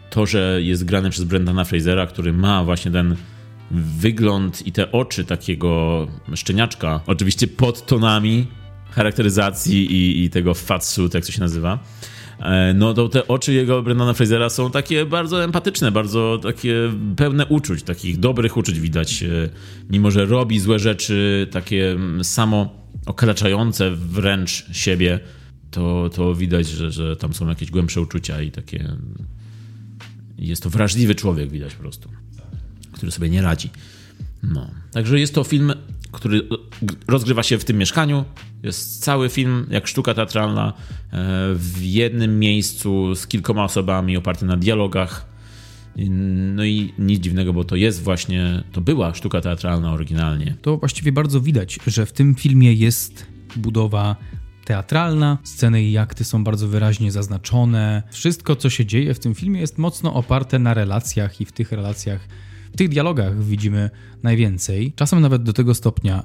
[0.10, 3.16] to, że jest grany przez Brendana Frasera, który ma właśnie ten
[3.72, 8.48] wygląd i te oczy takiego szczeniaczka, oczywiście pod tonami
[8.92, 11.80] charakteryzacji i, i tego fatsuit, jak to się nazywa,
[12.76, 16.76] no to te oczy jego Brendana Frasera są takie bardzo empatyczne, bardzo takie
[17.16, 19.50] pełne uczuć, takich dobrych uczuć widać, e,
[19.90, 25.20] mimo że robi złe rzeczy, takie mm, samo okaleczające wręcz siebie,
[25.72, 28.96] to, to widać, że, że tam są jakieś głębsze uczucia i takie...
[30.38, 32.10] Jest to wrażliwy człowiek, widać po prostu,
[32.92, 33.70] który sobie nie radzi.
[34.44, 34.72] No.
[34.92, 35.74] Także jest to film,
[36.14, 36.42] który
[37.08, 38.26] rozgrywa się w tym mieszkaniu.
[38.64, 40.74] Jest cały film jak sztuka teatralna e,
[41.56, 45.34] w jednym miejscu z kilkoma osobami, oparty na dialogach.
[46.56, 50.56] No i nic dziwnego, bo to jest właśnie, to była sztuka teatralna oryginalnie.
[50.62, 54.16] To właściwie bardzo widać, że w tym filmie jest budowa
[54.66, 58.04] teatralna, sceny i akty są bardzo wyraźnie zaznaczone.
[58.12, 61.72] Wszystko, co się dzieje w tym filmie, jest mocno oparte na relacjach i w tych
[61.72, 62.28] relacjach,
[62.74, 63.90] w tych dialogach widzimy
[64.24, 64.94] najwięcej.
[64.96, 66.24] Czasem nawet do tego stopnia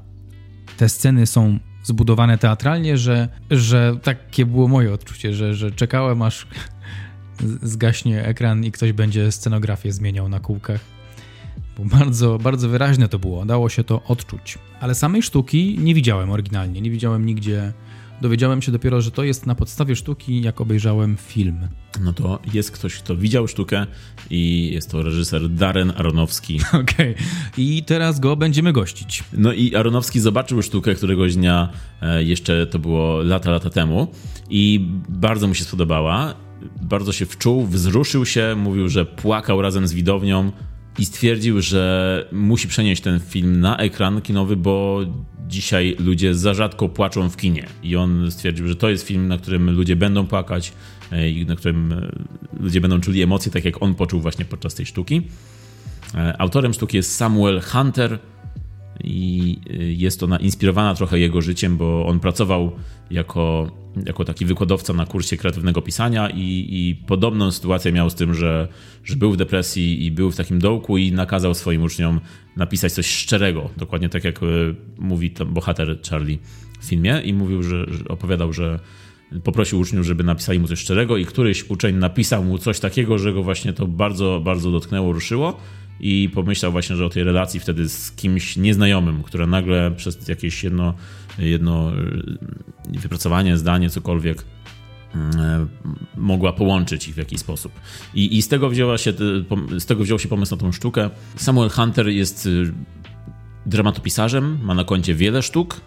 [0.77, 6.47] te sceny są zbudowane teatralnie, że, że takie było moje odczucie, że, że czekałem aż
[7.63, 10.81] zgaśnie ekran i ktoś będzie scenografię zmieniał na kółkach.
[11.79, 14.59] Bo bardzo, bardzo wyraźne to było, dało się to odczuć.
[14.81, 17.73] Ale samej sztuki nie widziałem oryginalnie, nie widziałem nigdzie.
[18.21, 21.69] Dowiedziałem się dopiero, że to jest na podstawie sztuki, jak obejrzałem film.
[22.01, 23.87] No to jest ktoś, kto widział sztukę
[24.31, 26.59] i jest to reżyser Darren Aronofsky.
[26.83, 27.15] Okej,
[27.59, 29.25] i teraz go będziemy gościć.
[29.33, 31.69] No i Aronofsky zobaczył sztukę któregoś dnia,
[32.03, 34.09] e, jeszcze to było lata, lata temu
[34.51, 36.35] i bardzo mu się spodobała.
[36.83, 40.53] Bardzo się wczuł, wzruszył się, mówił, że płakał razem z widownią
[40.99, 45.01] i stwierdził, że musi przenieść ten film na ekran kinowy, bo
[45.49, 47.67] dzisiaj ludzie za rzadko płaczą w kinie.
[47.83, 50.73] I on stwierdził, że to jest film, na którym ludzie będą płakać
[51.13, 52.09] e, i na którym e,
[52.61, 55.23] ludzie będą czuli emocje, tak jak on poczuł właśnie podczas tej sztuki.
[56.15, 58.19] E, Autorem sztuki jest Samuel Hunter
[59.05, 62.73] i y, jest ona inspirowana trochę jego życiem, bo on pracował
[63.11, 63.71] jako,
[64.07, 68.69] jako taki wykładowca na kursie kreatywnego pisania i, i podobną sytuację miał z tym, że,
[69.05, 72.21] że był w depresji i był w takim dołku i nakazał swoim uczniom
[72.57, 76.39] napisać coś szczerego, dokładnie tak jak y, mówi bohater Charlie
[76.81, 78.81] w filmie i mówił, że, że opowiadał, że
[79.45, 83.33] poprosił uczniów, żeby napisali mu coś szczerego i któryś uczeń napisał mu coś takiego, że
[83.33, 85.61] go właśnie to bardzo, bardzo dotknęło, ruszyło
[86.01, 90.65] i pomyślał właśnie, że o tej relacji wtedy z kimś nieznajomym, która nagle przez jakieś
[90.65, 90.95] jedno,
[91.39, 91.93] jedno
[92.95, 95.19] y, wypracowanie, zdanie, cokolwiek y,
[96.17, 97.73] mogła połączyć ich w jakiś sposób.
[98.15, 99.13] I, i z, tego wzięła się,
[99.49, 101.11] pom- z tego wziął się pomysł na tą sztukę.
[101.37, 102.49] Samuel Hunter jest
[103.67, 105.81] dramatopisarzem, ma na koncie wiele sztuk.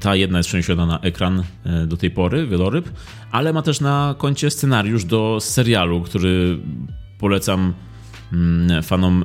[0.00, 2.90] Ta jedna jest przeniesiona na ekran e, do tej pory, wieloryb,
[3.30, 6.58] ale ma też na koncie scenariusz do serialu, który
[7.18, 7.74] polecam
[8.82, 9.24] fanom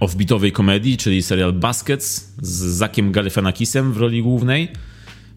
[0.00, 4.68] offbeatowej komedii, czyli serial Baskets z Zakiem Galifianakisem w roli głównej.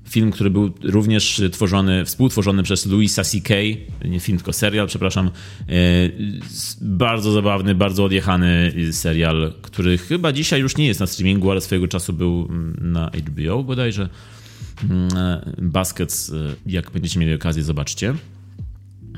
[0.10, 3.56] Film, który był również tworzony, współtworzony przez Louisa C.K.,
[4.06, 5.28] nie film, tylko serial, przepraszam.
[5.28, 5.32] E,
[6.82, 11.88] Bardzo zabawny, bardzo odjechany serial, który chyba dzisiaj już nie jest na streamingu, ale swojego
[11.88, 14.10] czasu był mm, na HBO bodajże.
[14.84, 16.34] Mm, e, Baskets, e,
[16.66, 18.14] jak będziecie mieli okazję, zobaczcie.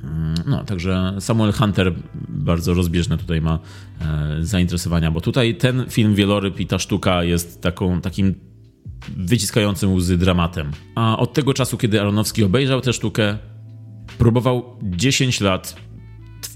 [0.03, 1.93] Mm, No, także Samuel Hunter
[2.29, 3.59] bardzo rozbieżne tutaj ma
[4.01, 8.35] e, zainteresowania, bo tutaj ten film Wieloryb i ta sztuka jest taką, takim
[9.17, 10.71] wyciskającym łzy dramatem.
[10.95, 13.37] A od tego czasu, kiedy Aronowski obejrzał tę sztukę,
[14.17, 15.75] próbował 10 lat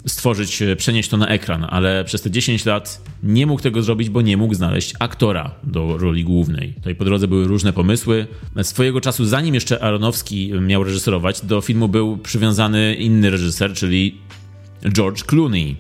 [0.06, 4.10] stworzyć, e, przenieść to na ekran, ale przez te 10 lat nie mógł tego zrobić,
[4.10, 6.74] bo nie mógł znaleźć aktora do roli głównej.
[6.74, 8.28] Tutaj po drodze były różne pomysły.
[8.64, 14.16] Swojego czasu, zanim jeszcze Aronowski miał reżyserować, do filmu był przywiązany inny reżyser, czyli
[14.94, 15.76] George Clooney.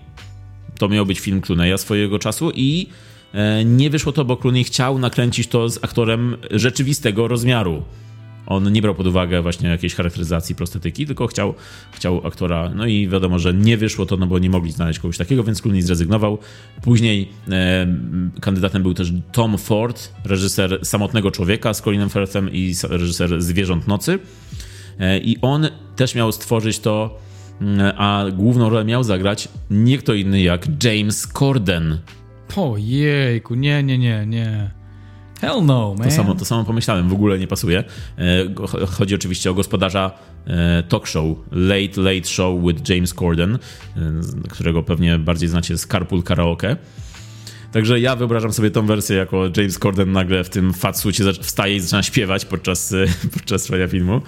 [0.77, 2.87] To miał być film Clooney'a swojego czasu i
[3.33, 7.83] e, nie wyszło to, bo Clooney chciał nakręcić to z aktorem rzeczywistego rozmiaru.
[8.47, 11.53] On nie brał pod uwagę właśnie jakiejś charakteryzacji prostetyki, tylko chciał,
[11.91, 12.71] chciał aktora.
[12.75, 15.61] No i wiadomo, że nie wyszło to, no bo nie mogli znaleźć kogoś takiego, więc
[15.61, 16.37] Clooney zrezygnował.
[16.81, 17.87] Później e,
[18.41, 24.19] kandydatem był też Tom Ford, reżyser Samotnego Człowieka z Colinem Firthem i reżyser Zwierząt Nocy.
[24.99, 27.19] E, I on też miał stworzyć to,
[27.61, 31.97] mm, a główną rolę miał zagrać nie kto inny jak James Corden.
[32.55, 34.82] Ojejku, nie, nie, nie, nie.
[35.43, 36.09] Hell no, man.
[36.09, 37.83] To samo, to samo pomyślałem, w ogóle nie pasuje.
[38.17, 40.11] E, Chodzi oczywiście o gospodarza
[40.47, 43.59] e, talk show Late Late Show with James Corden, e,
[44.49, 46.77] którego pewnie bardziej znacie z Carpool Karaoke.
[47.71, 51.79] Także ja wyobrażam sobie tą wersję, jako James Corden nagle w tym fatsucie wstaje i
[51.79, 52.95] zaczyna śpiewać podczas,
[53.33, 54.21] podczas trwania filmu.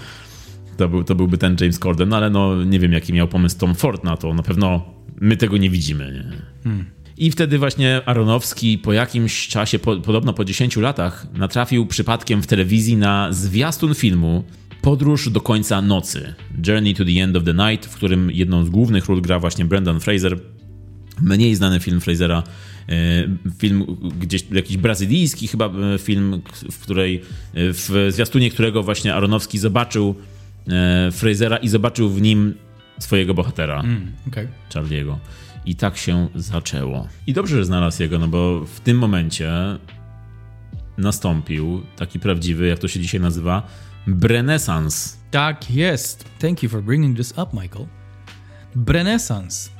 [0.77, 3.75] To, był, to byłby ten James Corden, ale no nie wiem, jaki miał pomysł Tom
[3.75, 4.33] Ford na to.
[4.33, 4.81] Na pewno
[5.21, 6.29] my tego nie widzimy.
[6.65, 6.75] Nie?
[7.17, 12.47] I wtedy właśnie Aronowski po jakimś czasie, po, podobno po 10 latach, natrafił przypadkiem w
[12.47, 14.43] telewizji na zwiastun filmu
[14.81, 16.33] Podróż do końca nocy.
[16.67, 19.65] Journey to the End of the Night, w którym jedną z głównych ról gra właśnie
[19.65, 20.39] Brendan Fraser.
[21.21, 22.43] Mniej znany film Frasera,
[22.89, 22.93] e,
[23.59, 23.85] film
[24.19, 26.41] gdzieś jakiś brazylijski chyba e, film,
[26.71, 27.21] w której e,
[27.53, 30.15] w zwiastunie którego właśnie Aronowski zobaczył
[31.11, 32.53] Frasera i zobaczył w nim
[32.99, 33.83] swojego bohatera.
[34.27, 34.47] Okej.
[34.73, 35.15] Charlie'ego.
[35.65, 37.07] I tak się zaczęło.
[37.27, 39.51] I dobrze, że znalazł jego, no bo w tym momencie
[40.97, 43.67] nastąpił taki prawdziwy, jak to się dzisiaj nazywa,
[44.07, 45.17] brenesans.
[45.31, 46.25] Tak jest.
[46.39, 47.85] Thank you for bringing this up, Michael.
[48.87, 49.75] Renesans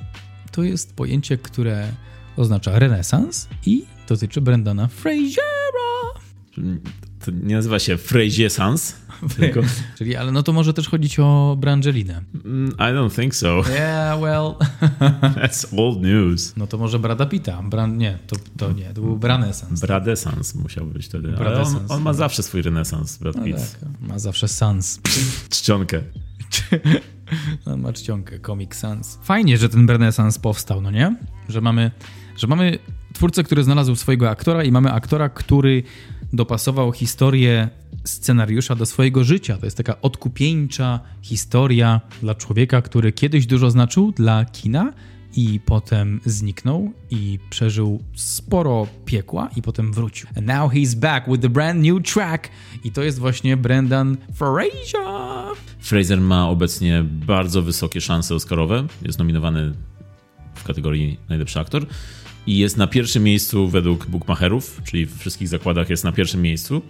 [0.56, 1.88] to jest pojęcie, które
[2.38, 5.86] oznacza renesans i dotyczy Brendana Frasera.
[7.26, 8.96] To nie nazywa się Frasiesans,
[9.38, 9.60] tylko
[9.98, 12.22] Czyli, ale no to może też chodzić o Brangelinę.
[12.46, 13.62] Mm, I don't think so.
[13.76, 14.56] Yeah, well.
[15.36, 16.54] That's old news.
[16.58, 17.64] No to może Brada Pitta.
[17.64, 17.98] Bran...
[17.98, 19.82] Nie, to, to nie, to był Branesans.
[19.82, 21.28] Bradesans musiał być wtedy.
[21.28, 22.14] Ale on, Bradesans, on ma no.
[22.14, 23.80] zawsze swój renesans, Brad Pitt.
[23.80, 25.00] Tak, ma zawsze sans.
[25.50, 26.02] Czcionkę.
[27.66, 29.20] On ma czcionkę, Comic Sans.
[29.24, 31.16] Fajnie, że ten Renesans powstał, no nie?
[31.50, 31.92] Że mamy,
[32.38, 32.80] że mamy
[33.14, 35.84] twórcę, który znalazł swojego aktora i mamy aktora, który
[36.34, 37.70] dopasował historię
[38.04, 39.58] scenariusza do swojego życia.
[39.58, 44.94] To jest taka odkupieńcza historia dla człowieka, który kiedyś dużo znaczył dla kina
[45.36, 50.30] i potem zniknął i przeżył sporo piekła i potem wrócił.
[50.38, 52.50] And now he's back with the brand new track
[52.84, 55.56] i to jest właśnie Brendan Fraser.
[55.80, 58.88] Fraser ma obecnie bardzo wysokie szanse Oscarowe.
[59.02, 59.74] Jest nominowany
[60.56, 61.86] w kategorii najlepszy aktor
[62.48, 66.82] i jest na pierwszym miejscu według bookmacherów, czyli w wszystkich zakładach jest na pierwszym miejscu.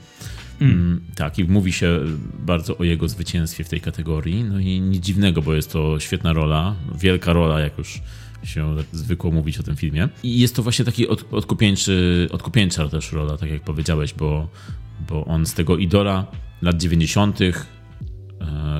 [0.61, 1.99] Mm, tak, i mówi się
[2.39, 4.43] bardzo o jego zwycięstwie w tej kategorii.
[4.43, 8.01] No i nic dziwnego, bo jest to świetna rola, wielka rola, jak już
[8.43, 10.09] się zwykło mówić o tym filmie.
[10.23, 14.49] I jest to właśnie taki od, odkupieńczy, odkupieńcza też rola, tak jak powiedziałeś, bo,
[15.09, 16.25] bo on z tego idola
[16.61, 17.51] lat 90 e,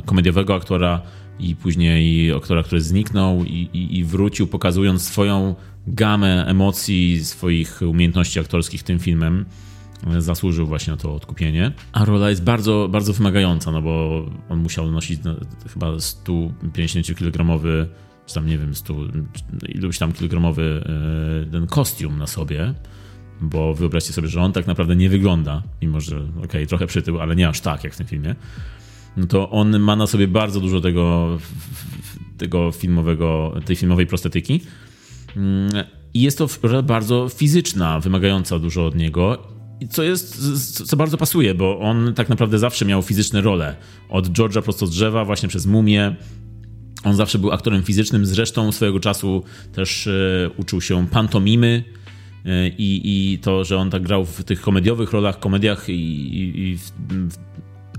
[0.06, 1.02] komediowego aktora
[1.40, 5.56] i później aktora, który zniknął i, i, i wrócił, pokazując swoją
[5.88, 9.46] gamę emocji, swoich umiejętności aktorskich tym filmem.
[10.18, 11.72] Zasłużył właśnie na to odkupienie.
[11.92, 15.36] A rola jest bardzo, bardzo wymagająca, no bo on musiał nosić no,
[15.74, 17.86] chyba 150-kilogramowy,
[18.26, 18.96] czy tam nie wiem, 100,
[19.70, 20.84] iluś tam kilogramowy
[21.48, 22.74] e, ten kostium na sobie
[23.42, 27.36] bo wyobraźcie sobie, że on tak naprawdę nie wygląda, mimo że okej, trochę przytył, ale
[27.36, 28.36] nie aż tak jak w tym filmie,
[29.18, 31.38] no to on ma na sobie bardzo dużo tego,
[32.38, 34.62] tego filmowego, tej filmowej prostetyki.
[35.38, 35.70] Mm,
[36.14, 36.48] I jest to
[36.84, 39.48] bardzo fizyczna, wymagająca dużo od niego.
[39.90, 43.76] Co jest, co bardzo pasuje, bo on tak naprawdę zawsze miał fizyczne role.
[44.10, 46.16] Od George'a prosto z drzewa, właśnie przez Mumię,
[47.04, 49.44] on zawsze był aktorem fizycznym, zresztą swojego czasu
[49.74, 51.84] też e, uczył się pantomimy
[52.46, 53.02] e, i,
[53.34, 56.92] i to, że on tak grał w tych komediowych rolach, komediach i, i, i w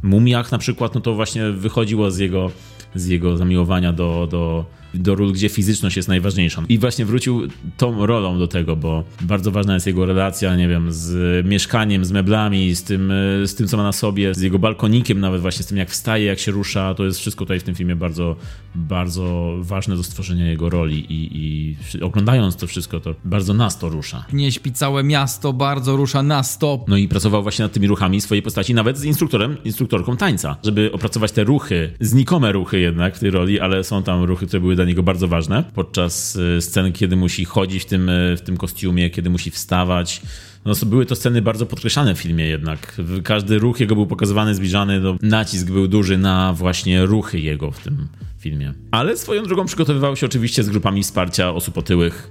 [0.03, 2.51] mumiach na przykład, no to właśnie wychodziło z jego,
[2.95, 4.65] z jego zamiłowania do, do,
[4.99, 6.63] do ról, gdzie fizyczność jest najważniejsza.
[6.69, 7.43] I właśnie wrócił
[7.77, 12.13] tą rolą do tego, bo bardzo ważna jest jego relacja, nie wiem, z mieszkaniem, z
[12.13, 13.13] meblami, z tym,
[13.45, 16.25] z tym co ma na sobie, z jego balkonikiem nawet właśnie, z tym jak wstaje,
[16.25, 18.37] jak się rusza, to jest wszystko tutaj w tym filmie bardzo,
[18.75, 23.89] bardzo ważne do stworzenia jego roli i, i oglądając to wszystko, to bardzo nas to
[23.89, 24.25] rusza.
[24.33, 26.89] Nie śpi całe miasto, bardzo rusza na stop.
[26.89, 30.93] No i pracował właśnie nad tymi ruchami swojej postaci, nawet z instruktorem, instruktorką tańca, żeby
[30.93, 34.75] opracować te ruchy, znikome ruchy jednak w tej roli, ale są tam ruchy, które były
[34.77, 38.57] dla niego bardzo ważne podczas y, scen, kiedy musi chodzić w tym, y, w tym
[38.57, 40.23] kostiumie, kiedy musi wstawać.
[40.65, 42.97] No, były to sceny bardzo podkreślane w filmie jednak.
[43.25, 47.79] Każdy ruch jego był pokazywany, zbliżany, no, nacisk był duży na właśnie ruchy jego w
[47.79, 48.09] tym
[48.39, 48.75] filmie.
[48.91, 52.31] Ale swoją drogą przygotowywał się oczywiście z grupami wsparcia osób otyłych,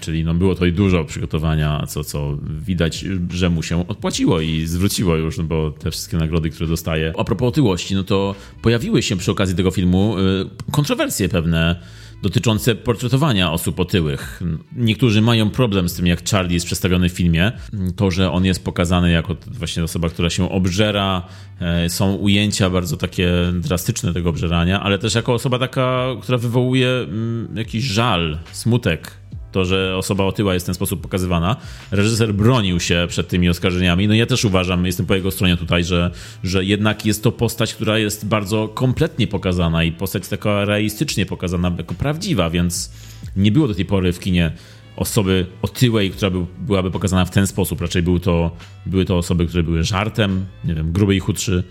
[0.00, 5.16] Czyli no było tutaj dużo przygotowania, co, co widać, że mu się odpłaciło i zwróciło
[5.16, 7.12] już, no bo te wszystkie nagrody, które dostaje.
[7.18, 11.76] A propos otyłości, no to pojawiły się przy okazji tego filmu y, kontrowersje pewne
[12.22, 14.42] dotyczące portretowania osób otyłych.
[14.76, 17.52] Niektórzy mają problem z tym, jak Charlie jest przedstawiony w filmie.
[17.96, 21.22] To, że on jest pokazany jako właśnie osoba, która się obżera,
[21.60, 26.88] e, są ujęcia bardzo takie drastyczne tego obżerania, ale też jako osoba taka, która wywołuje
[26.88, 29.17] mm, jakiś żal, smutek
[29.52, 31.56] to, że osoba otyła jest w ten sposób pokazywana.
[31.90, 34.08] Reżyser bronił się przed tymi oskarżeniami.
[34.08, 36.10] No ja też uważam, jestem po jego stronie tutaj, że,
[36.44, 41.72] że jednak jest to postać, która jest bardzo kompletnie pokazana i postać taka realistycznie pokazana,
[41.78, 42.92] jako prawdziwa, więc
[43.36, 44.52] nie było do tej pory w kinie
[44.96, 47.80] osoby otyłej, która by, byłaby pokazana w ten sposób.
[47.80, 48.50] Raczej były to,
[48.86, 51.64] były to osoby, które były żartem, nie wiem, gruby i chudszy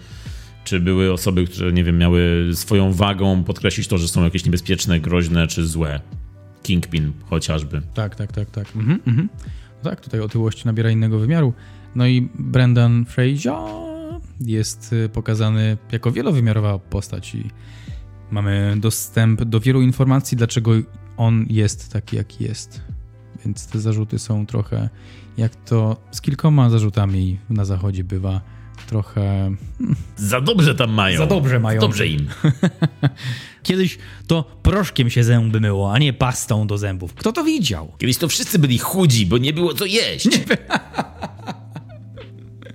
[0.63, 4.99] czy były osoby, które, nie wiem, miały swoją wagą podkreślić to, że są jakieś niebezpieczne,
[4.99, 5.99] groźne czy złe.
[6.67, 7.81] Kingpin chociażby.
[7.93, 8.67] Tak, tak, tak, tak.
[8.75, 9.29] Mhm, mhm.
[9.83, 11.53] No tak, tutaj otyłość nabiera innego wymiaru.
[11.95, 13.53] No i Brendan Fraser
[14.39, 17.49] jest y, pokazany jako wielowymiarowa postać i
[18.31, 20.71] mamy dostęp do wielu informacji, dlaczego
[21.17, 22.81] on jest taki, jaki jest.
[23.45, 24.89] Więc te zarzuty są trochę,
[25.37, 28.41] jak to z kilkoma zarzutami na zachodzie bywa,
[28.87, 29.55] trochę
[30.17, 31.17] Za dobrze tam mają.
[31.17, 31.81] Za dobrze mają.
[31.81, 32.27] Dobrze im.
[33.63, 33.97] Kiedyś
[34.27, 37.13] to proszkiem się zęby myło, a nie pastą do zębów.
[37.13, 37.93] Kto to widział?
[37.97, 40.29] Kiedyś to wszyscy byli chudzi, bo nie było co jeść.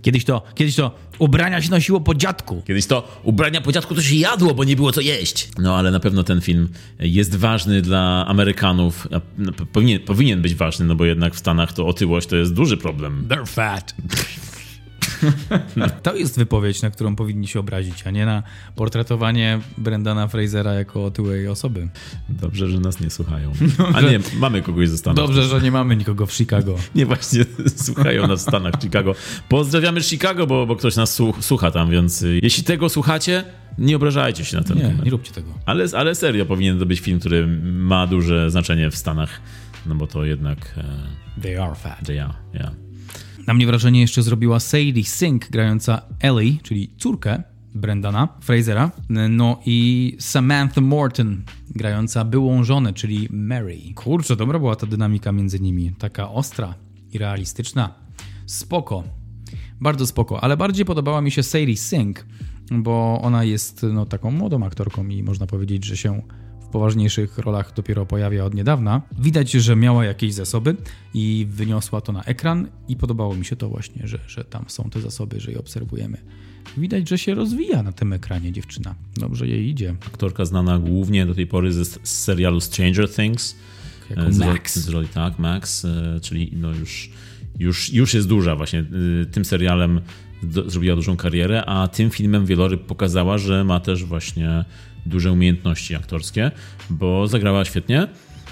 [0.03, 2.63] Kiedyś to, kiedyś to ubrania się nosiło po dziadku.
[2.67, 5.49] Kiedyś to ubrania po dziadku to się jadło, bo nie było co jeść.
[5.59, 9.09] No ale na pewno ten film jest ważny dla Amerykanów.
[9.13, 12.55] A, no, Powinien, powinien być ważny, no bo jednak w Stanach to otyłość to jest
[12.55, 13.27] duży problem.
[13.29, 13.95] They're fat.
[16.03, 18.43] To jest wypowiedź, na którą powinni się obrazić, a nie na
[18.77, 21.89] portretowanie Brendana Frasera jako otyłej osoby.
[22.29, 23.53] Dobrze, że nas nie słuchają.
[23.95, 25.17] A nie, mamy kogoś ze Stanów.
[25.17, 26.75] Dobrze, że nie mamy nikogo w Chicago.
[26.95, 27.45] Nie, właśnie
[27.77, 29.15] słuchają nas w Stanach, Chicago.
[29.49, 33.45] Pozdrawiamy Chicago, bo, bo ktoś nas słu- słucha tam, więc y, jeśli tego słuchacie,
[33.79, 35.05] nie obrażajcie się na ten Nie, komentarz.
[35.05, 35.49] nie róbcie tego.
[35.67, 39.41] Ale, ale serio, powinien to być film, który ma duże znaczenie w Stanach,
[39.87, 40.59] no bo to jednak...
[40.79, 42.09] E, They are fat.
[42.09, 42.71] ja, ja.
[43.47, 47.43] Na mnie wrażenie jeszcze zrobiła Sadie Sink grająca Ellie, czyli córkę
[47.75, 53.79] Brendana Frasera, no i Samantha Morton grająca byłą żonę, czyli Mary.
[53.95, 56.75] Kurczę, dobra była ta dynamika między nimi, taka ostra
[57.13, 57.95] i realistyczna.
[58.47, 59.05] Spoko,
[59.81, 62.27] bardzo spoko, ale bardziej podobała mi się Sadie Sink,
[62.71, 66.23] bo ona jest no, taką młodą aktorką i można powiedzieć, że się
[66.73, 69.03] poważniejszych rolach dopiero pojawia od niedawna.
[69.19, 70.77] Widać, że miała jakieś zasoby
[71.15, 74.91] i wyniosła to na ekran i podobało mi się to właśnie, że, że tam są
[74.91, 76.19] te zasoby, że je obserwujemy.
[76.77, 78.95] Widać, że się rozwija na tym ekranie dziewczyna.
[79.17, 79.95] Dobrze jej idzie.
[80.07, 83.57] Aktorka znana głównie do tej pory ze, z serialu Stranger Things.
[84.11, 84.79] Jako E, z Max.
[84.79, 87.11] Z roli, tak, Max, e, czyli no już,
[87.59, 88.81] już, już jest duża właśnie.
[89.23, 90.01] E, Tym serialem
[90.43, 94.65] do, zrobiła dużą karierę, a tym filmem Wieloryb pokazała, że ma też właśnie
[95.07, 96.51] duże umiejętności aktorskie,
[96.91, 98.09] bo zagrała świetnie.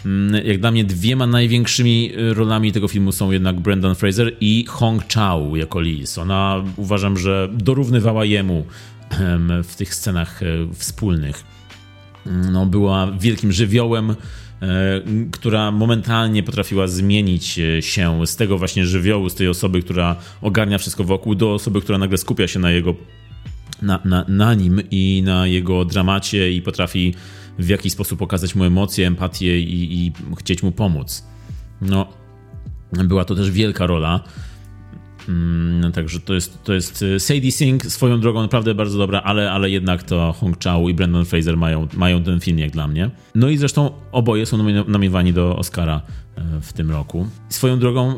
[0.07, 4.65] Mm, Jak dla mnie dwiema największymi e, rolami tego filmu są jednak Brendan Fraser i
[4.69, 6.19] Hong Chao jako Liz.
[6.19, 8.67] Ona uważam, że dorównywała jemu
[9.11, 11.45] em, w tych scenach e, wspólnych
[12.27, 14.17] no, była wielkim żywiołem, e,
[15.31, 20.79] która momentalnie potrafiła zmienić e, się z tego właśnie żywiołu, z tej osoby, która ogarnia
[20.79, 22.95] wszystko wokół, do osoby, która nagle skupia się na jego
[23.83, 27.15] na, na, na nim i na jego dramacie i potrafi
[27.59, 31.27] w jakiś sposób pokazać mu emocje, empatię i, i chcieć mu pomóc.
[31.81, 32.07] No,
[32.93, 34.21] była to też wielka rola.
[35.29, 39.53] Mm, Także to jest, to jest y, Sadie Sink swoją drogą naprawdę bardzo dobra, ale,
[39.53, 43.11] ale jednak to Hong Chao i Brendan Fraser mają, mają ten film jak dla mnie.
[43.35, 46.01] No i zresztą oboje są nomino- nominowani do Oscara
[46.37, 47.27] e, w tym roku.
[47.49, 48.15] Swoją drogą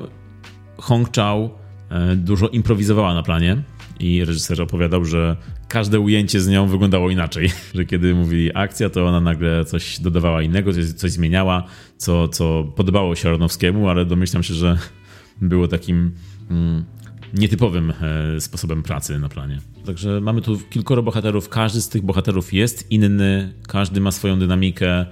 [0.79, 1.51] Hong Chao
[1.91, 3.63] e, dużo improwizowała na planie
[4.03, 5.37] i reżyser opowiadał, że
[5.69, 7.51] każde ujęcie z nią wyglądało inaczej.
[7.75, 11.65] Że kiedy mówili akcja, to ona nagle coś dodawała innego, coś, coś zmieniała,
[11.97, 14.79] co, co podobało się Aronowskiemu, ale domyślam się, że
[15.41, 16.13] było takim
[16.51, 16.85] mm,
[17.35, 17.93] nietypowym
[18.37, 19.59] e, sposobem pracy na planie.
[19.87, 25.07] Także mamy tu kilkoro bohaterów, każdy z tych bohaterów jest inny, każdy ma swoją dynamikę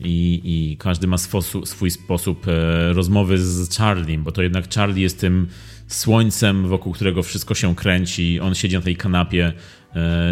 [0.00, 5.02] i, i każdy ma swosu, swój sposób e, rozmowy z Charliem, bo to jednak Charlie
[5.02, 5.46] jest tym
[5.88, 8.40] słońcem, wokół którego wszystko się kręci.
[8.40, 9.52] On siedzi na tej kanapie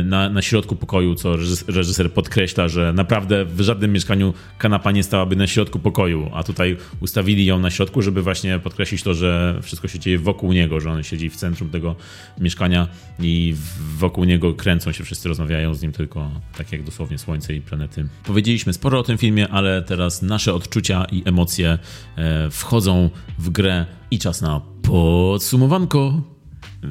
[0.05, 5.03] na, na środku pokoju, co reżys- reżyser podkreśla, że naprawdę w żadnym mieszkaniu kanapa nie
[5.03, 9.59] stałaby na środku pokoju, a tutaj ustawili ją na środku, żeby właśnie podkreślić to, że
[9.63, 11.97] wszystko się dzieje wokół niego, że on siedzi w centrum tego
[12.41, 12.89] mieszkania
[13.21, 13.55] i
[13.99, 18.07] wokół niego kręcą się wszyscy, rozmawiają z nim tylko tak jak dosłownie Słońce i planety.
[18.25, 21.79] Powiedzieliśmy sporo o tym filmie, ale teraz nasze odczucia i emocje
[22.17, 26.23] e, wchodzą w grę i czas na podsumowanko.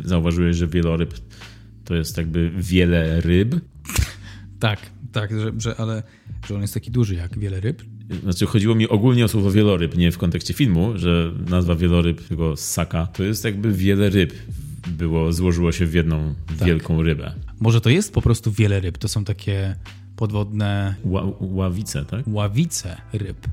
[0.04, 1.14] Zauważyłeś, że wieloryb
[1.92, 3.56] to jest jakby wiele ryb.
[4.60, 4.80] Tak,
[5.12, 6.04] tak, że, że, ale
[6.48, 7.84] że on jest taki duży jak wiele ryb.
[8.24, 12.56] Znaczy chodziło mi ogólnie o słowo wieloryb, nie w kontekście filmu, że nazwa wieloryb tego
[12.56, 14.34] saka to jest jakby wiele ryb
[14.88, 16.34] było, złożyło się w jedną
[16.66, 17.34] wielką rybę.
[17.60, 19.76] Może to jest po prostu wiele ryb, to są takie
[20.16, 22.24] podwodne Ła, ławice, tak?
[22.28, 23.48] ławice ryb.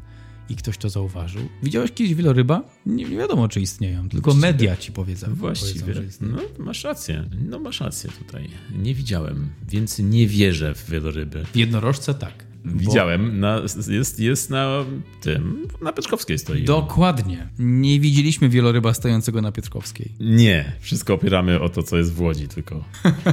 [0.48, 1.42] I ktoś to zauważył.
[1.62, 2.62] Widziałeś kiedyś wieloryba?
[2.86, 5.34] Nie, nie wiadomo, czy istnieją, tylko media ci powiedzą.
[5.34, 5.94] Właściwie.
[5.94, 6.26] powiedzą.
[6.26, 7.24] No, masz rację.
[7.48, 8.48] No, masz rację tutaj.
[8.78, 11.44] Nie widziałem, więc nie wierzę w wieloryby.
[11.44, 12.48] W jednorożce tak.
[12.64, 14.84] Widziałem, na, jest, jest na
[15.20, 16.64] tym, na Peczkowskiej stoi.
[16.64, 17.48] Dokładnie.
[17.58, 20.12] Nie widzieliśmy wieloryba stojącego na Piotrkowskiej.
[20.20, 22.84] Nie, wszystko opieramy o to, co jest w Łodzi tylko.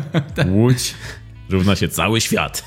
[0.52, 0.94] Łódź
[1.50, 2.66] równa się cały świat.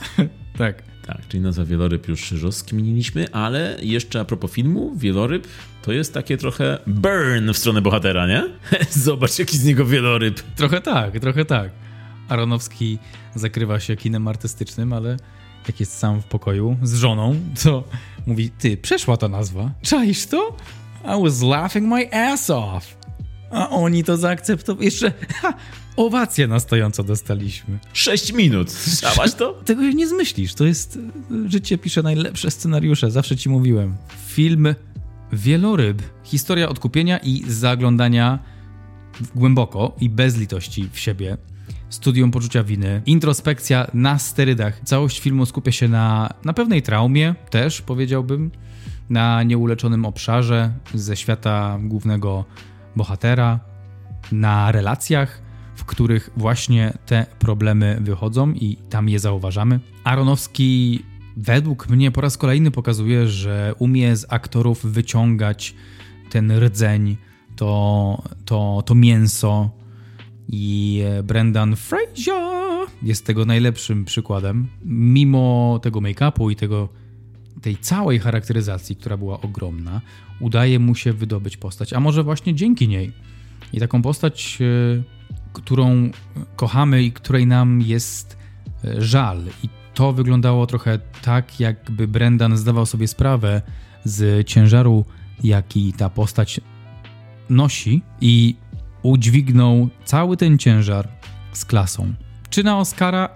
[0.59, 0.82] Tak.
[1.09, 5.46] Tak, czyli nazwa wieloryb już rozkminiliśmy, ale jeszcze a propos filmu, wieloryb
[5.82, 8.44] to jest takie trochę burn w stronę bohatera, nie?
[8.90, 10.40] Zobacz, jaki z niego wieloryb.
[10.56, 11.70] Trochę tak, trochę tak.
[12.28, 12.98] Aronowski
[13.34, 15.16] zakrywa się kinem artystycznym, ale
[15.66, 17.84] jak jest sam w pokoju z żoną, to
[18.26, 19.70] mówi, ty, przeszła ta nazwa.
[19.82, 20.56] Czaisz to?
[21.04, 22.97] I was laughing my ass off.
[23.51, 24.84] A oni to zaakceptowali.
[24.84, 25.55] Jeszcze ha,
[25.96, 27.78] owację na stojąco dostaliśmy.
[27.92, 28.72] 6 minut.
[28.72, 29.53] Słyszałaś to?
[29.64, 30.55] Tego się nie zmyślisz.
[30.55, 30.99] To jest...
[31.46, 33.11] Życie pisze najlepsze scenariusze.
[33.11, 33.96] Zawsze ci mówiłem.
[34.26, 34.74] Film
[35.32, 36.03] Wieloryb.
[36.24, 38.38] Historia odkupienia i zaglądania
[39.34, 41.36] głęboko i bez litości w siebie.
[41.90, 44.80] Studium poczucia winy, introspekcja na sterydach.
[44.84, 48.51] Całość filmu skupia się na, na pewnej traumie, też powiedziałbym,
[49.11, 52.44] na nieuleczonym obszarze ze świata głównego
[52.99, 53.61] bohatera,
[54.32, 55.42] na relacjach,
[55.74, 59.80] w których właśnie te problemy wychodzą i tam je zauważamy.
[60.05, 61.03] Aronowski
[61.36, 65.74] według mnie po raz kolejny pokazuje, że umie z aktorów wyciągać
[66.30, 67.16] ten rdzeń,
[67.57, 69.70] to, to, to mięso
[70.49, 74.68] i Brendan Fraser jest tego najlepszym przykładem.
[74.84, 76.88] Mimo tego make-upu i tego,
[77.62, 80.00] tej całej charakteryzacji, która była ogromna,
[80.40, 83.12] udaje mu się wydobyć postać, a może właśnie dzięki niej.
[83.72, 85.02] I taką postać, e,
[85.52, 86.11] którą
[86.56, 88.36] kochamy i której nam jest
[88.84, 89.44] e, żal.
[89.62, 93.62] I to wyglądało trochę tak, jakby Brendan zdawał sobie sprawę
[94.04, 95.04] z ciężaru,
[95.44, 96.61] jaki ta postać
[97.50, 98.56] nosi i
[99.02, 101.09] udźwignął cały ten ciężar
[101.52, 102.14] z klasą.
[102.50, 103.28] Czy na Oscara?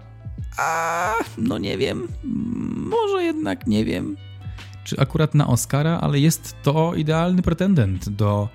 [0.57, 2.09] A, no nie wiem.
[2.77, 4.17] Może jednak nie wiem.
[4.85, 8.49] Czy akurat na Oscara, ale jest to idealny pretendent do.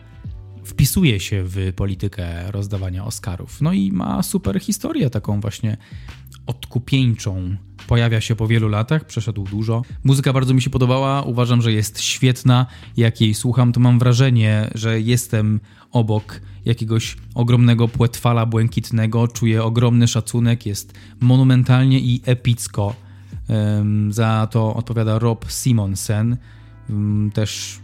[0.63, 3.61] Wpisuje się w politykę rozdawania Oscarów.
[3.61, 5.77] No i ma super historię, taką właśnie
[6.47, 7.57] odkupieńczą.
[7.87, 9.81] Pojawia się po wielu latach, przeszedł dużo.
[10.03, 12.65] Muzyka bardzo mi się podobała, uważam, że jest świetna.
[12.97, 15.59] Jak jej słucham, to mam wrażenie, że jestem
[15.91, 19.27] obok jakiegoś ogromnego płetwala błękitnego.
[19.27, 22.95] Czuję ogromny szacunek, jest monumentalnie i epicko.
[24.09, 26.37] Za to odpowiada Rob Simonsen.
[27.33, 27.79] Też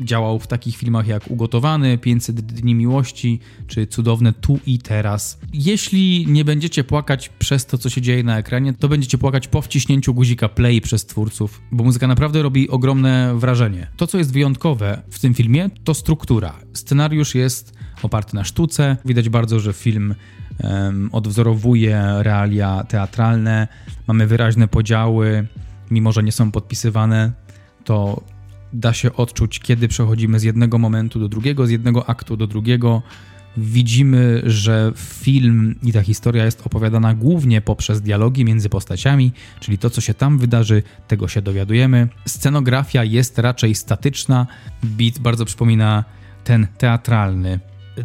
[0.00, 5.38] działał w takich filmach jak Ugotowany, 500 dni miłości czy Cudowne tu i teraz.
[5.52, 9.62] Jeśli nie będziecie płakać przez to, co się dzieje na ekranie, to będziecie płakać po
[9.62, 13.86] wciśnięciu guzika play przez twórców, bo muzyka naprawdę robi ogromne wrażenie.
[13.96, 16.54] To, co jest wyjątkowe w tym filmie, to struktura.
[16.74, 18.96] Scenariusz jest oparty na sztuce.
[19.04, 20.14] Widać bardzo, że film
[20.58, 23.68] em, odwzorowuje realia teatralne.
[24.06, 25.46] Mamy wyraźne podziały,
[25.90, 27.32] mimo że nie są podpisywane,
[27.84, 28.22] to
[28.72, 33.02] da się odczuć, kiedy przechodzimy z jednego momentu do drugiego, z jednego aktu do drugiego.
[33.56, 39.90] Widzimy, że film i ta historia jest opowiadana głównie poprzez dialogi między postaciami, czyli to,
[39.90, 42.08] co się tam wydarzy, tego się dowiadujemy.
[42.26, 44.46] Scenografia jest raczej statyczna,
[44.82, 46.04] beat bardzo przypomina
[46.44, 47.60] ten teatralny.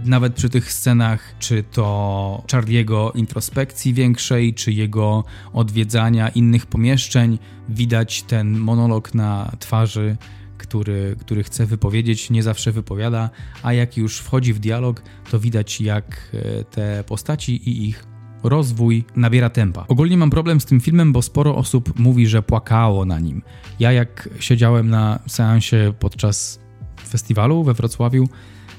[0.06, 7.40] Nawet przy tych scenach, czy to Charliego introspekcji większej, czy jego odwiedzania innych pomieszczeń,
[7.70, 10.18] widać ten monolog na twarzy
[10.64, 13.30] który, który chce wypowiedzieć, nie zawsze wypowiada,
[13.64, 15.02] a jak już wchodzi w dialog,
[15.32, 18.06] to widać jak e, te postaci i ich
[18.44, 19.86] rozwój nabiera tempa.
[19.88, 23.42] Ogólnie mam problem z tym filmem, bo sporo osób mówi, że płakało na nim.
[23.80, 26.60] Ja jak siedziałem na seansie podczas
[27.08, 28.28] festiwalu we Wrocławiu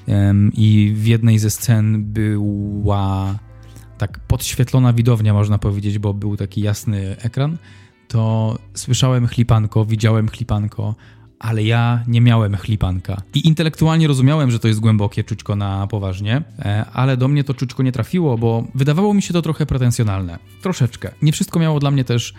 [0.07, 3.35] em, i w jednej ze scen była
[3.97, 7.57] tak podświetlona widownia, można powiedzieć, bo był taki jasny ekran,
[8.07, 10.95] to słyszałem chlipanko, widziałem chlipanko,
[11.45, 13.21] ale ja nie miałem chlipanka.
[13.33, 17.53] I intelektualnie rozumiałem, że to jest głębokie czućko na poważnie, e, ale do mnie to
[17.53, 20.39] czućko nie trafiło, bo wydawało mi się to trochę pretensjonalne.
[20.61, 21.11] Troszeczkę.
[21.21, 22.33] Nie wszystko miało dla mnie też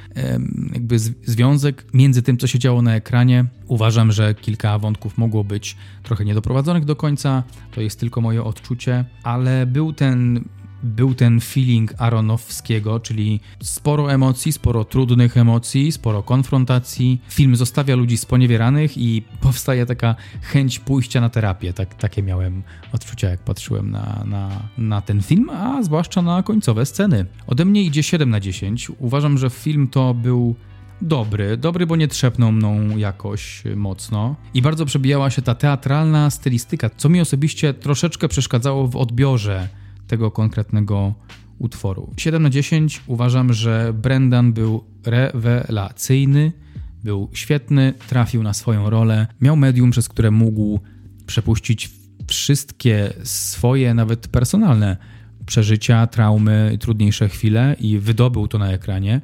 [0.72, 3.44] jakby związek między tym, co się działo na ekranie.
[3.66, 7.42] Uważam, że kilka wątków mogło być trochę niedoprowadzonych do końca.
[7.70, 10.44] To jest tylko moje odczucie, ale był ten
[10.83, 17.22] był ten feeling Aronowskiego, czyli sporo emocji, sporo trudnych emocji, sporo konfrontacji.
[17.29, 21.72] Film zostawia ludzi sponiewieranych i powstaje taka chęć pójścia na terapię.
[21.72, 22.62] Tak, takie miałem
[22.93, 27.27] odczucia, jak patrzyłem na, na, na ten film, a zwłaszcza na końcowe sceny.
[27.47, 28.91] Ode mnie idzie 7 na 10.
[28.99, 30.55] Uważam, że film to był
[31.03, 34.37] dobry, dobry, bo nie trzepnął mną jakoś mocno.
[34.55, 39.68] I bardzo przebijała się ta teatralna stylistyka, co mi osobiście troszeczkę przeszkadzało w odbiorze
[40.07, 41.14] tego konkretnego
[41.59, 42.12] utworu.
[42.16, 46.52] 7 na 10 uważam, że Brendan był rewelacyjny,
[47.04, 50.80] był świetny, trafił na swoją rolę, miał medium, przez które mógł
[51.26, 51.90] przepuścić
[52.26, 54.96] wszystkie swoje, nawet personalne
[55.46, 59.20] przeżycia, traumy, trudniejsze chwile i wydobył to na ekranie.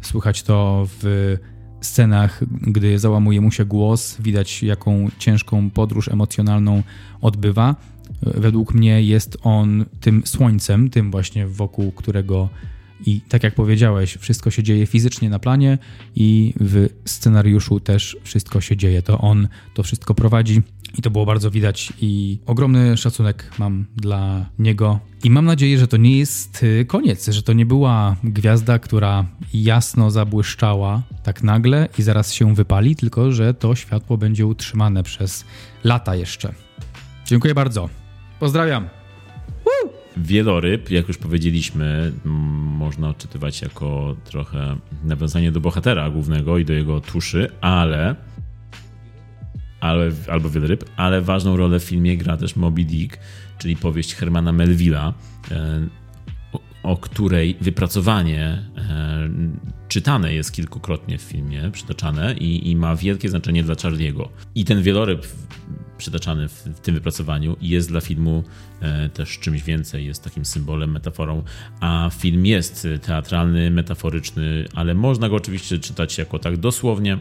[0.00, 1.36] Słychać to w
[1.80, 6.82] scenach, gdy załamuje mu się głos, widać jaką ciężką podróż emocjonalną
[7.20, 7.76] odbywa.
[8.22, 12.48] Według mnie jest on tym słońcem, tym właśnie wokół którego
[13.06, 15.78] i tak jak powiedziałeś, wszystko się dzieje fizycznie na planie
[16.16, 19.02] i w scenariuszu też wszystko się dzieje.
[19.02, 20.62] To on to wszystko prowadzi
[20.98, 25.00] i to było bardzo widać i ogromny szacunek mam dla niego.
[25.24, 29.26] I mam nadzieję, że to nie jest y, koniec, że to nie była gwiazda, która
[29.54, 35.44] jasno zabłyszczała tak nagle i zaraz się wypali, tylko że to światło będzie utrzymane przez
[35.84, 36.65] lata jeszcze.
[37.26, 37.88] Dziękuję bardzo.
[38.40, 38.88] Pozdrawiam.
[40.16, 42.12] Wieloryb, jak już powiedzieliśmy,
[42.78, 48.16] można odczytywać jako trochę nawiązanie do bohatera głównego i do jego tuszy, ale,
[49.80, 53.18] ale albo wieloryb, ale ważną rolę w filmie gra też Moby Dick,
[53.58, 55.12] czyli powieść Hermana Melville'a,
[55.50, 55.86] e,
[56.86, 58.42] o, której wypracowanie
[58.78, 59.28] e,
[59.88, 64.28] czytane jest kilkukrotnie w filmie, przytaczane i, i ma wielkie znaczenie dla Charlie'ego.
[64.54, 65.26] I ten wieloryb
[65.98, 68.44] przytaczany w, tym wypracowaniu jest dla filmu
[68.80, 71.42] e, też czymś więcej, jest takim symbolem, metaforą,
[71.80, 77.18] a film jest teatralny, metaforyczny, ale można go oczywiście czytać jako tak dosłownie.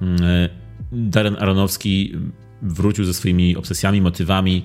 [0.00, 0.48] Mm, e,
[0.92, 2.12] Darren Aronowski
[2.62, 4.64] wrócił ze swoimi obsesjami, motywami,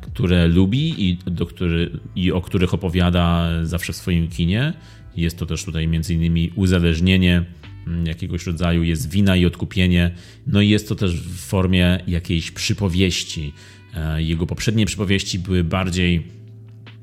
[0.00, 4.72] które lubi i, do który, i o których opowiada zawsze w swoim kinie.
[5.16, 7.44] Jest to też tutaj innymi uzależnienie
[7.86, 10.10] mm, jakiegoś rodzaju, jest wina i odkupienie.
[10.46, 13.52] No i jest to też w formie jakiejś przypowieści.
[13.94, 16.26] E, Jego poprzednie przypowieści były bardziej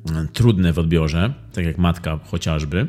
[0.10, 2.88] mm, trudne w odbiorze, tak jak Matka chociażby.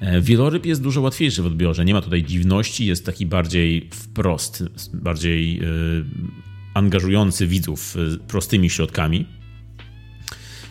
[0.00, 1.84] E, Wieloryb jest dużo łatwiejszy w odbiorze.
[1.84, 4.64] Nie ma tutaj dziwności, jest taki bardziej wprost,
[4.94, 5.62] bardziej e,
[6.74, 9.26] angażujący widzów e, prostymi środkami.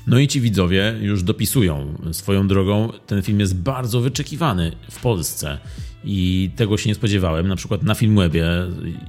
[0.08, 2.92] No i ci widzowie już dopisują swoją drogą.
[3.08, 5.58] Ten film jest bardzo wyczekiwany w Polsce
[6.04, 7.48] i tego się nie spodziewałem.
[7.48, 8.46] Na przykład na Filmwebie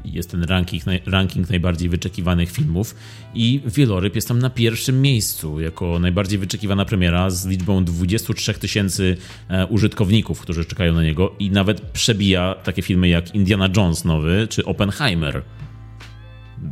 [0.04, 2.94] jest ten ranking, ranking najbardziej wyczekiwanych filmów
[3.34, 9.16] i Wieloryb jest tam na pierwszym miejscu jako najbardziej wyczekiwana premiera z liczbą 23 tysięcy
[9.48, 14.46] e, użytkowników, którzy czekają na niego i nawet przebija takie filmy jak Indiana Jones nowy
[14.50, 15.42] czy Oppenheimer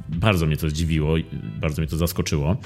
[0.08, 1.14] bardzo mnie to zdziwiło,
[1.60, 2.56] bardzo mnie to zaskoczyło.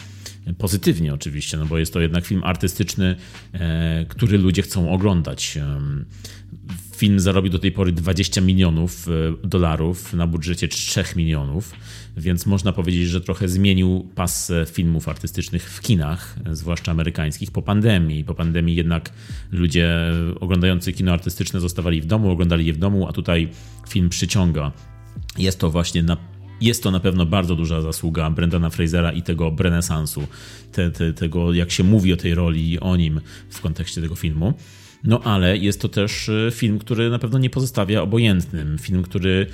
[0.58, 3.16] Pozytywnie oczywiście, no bo jest to jednak film artystyczny,
[3.52, 5.58] e, który ludzie chcą oglądać.
[6.96, 11.72] Film zarobił do tej pory 20 milionów e, dolarów na budżecie 3 milionów,
[12.16, 17.62] więc można powiedzieć, że trochę zmienił pas filmów artystycznych w kinach, e, zwłaszcza amerykańskich, po
[17.62, 18.24] pandemii.
[18.24, 19.12] Po pandemii jednak
[19.52, 19.96] ludzie
[20.40, 23.48] oglądający kino artystyczne zostawali w domu, oglądali je w domu, a tutaj
[23.88, 24.72] film przyciąga.
[25.38, 26.16] Jest to właśnie na
[26.64, 30.26] jest to na pewno bardzo duża zasługa Brendana Frasera i tego renesansu,
[30.72, 34.14] te, te, tego jak się mówi o tej roli i o nim w kontekście tego
[34.14, 34.54] filmu.
[35.04, 38.78] No ale jest to też e, film, który na pewno nie pozostawia obojętnym.
[38.78, 39.46] Film, który,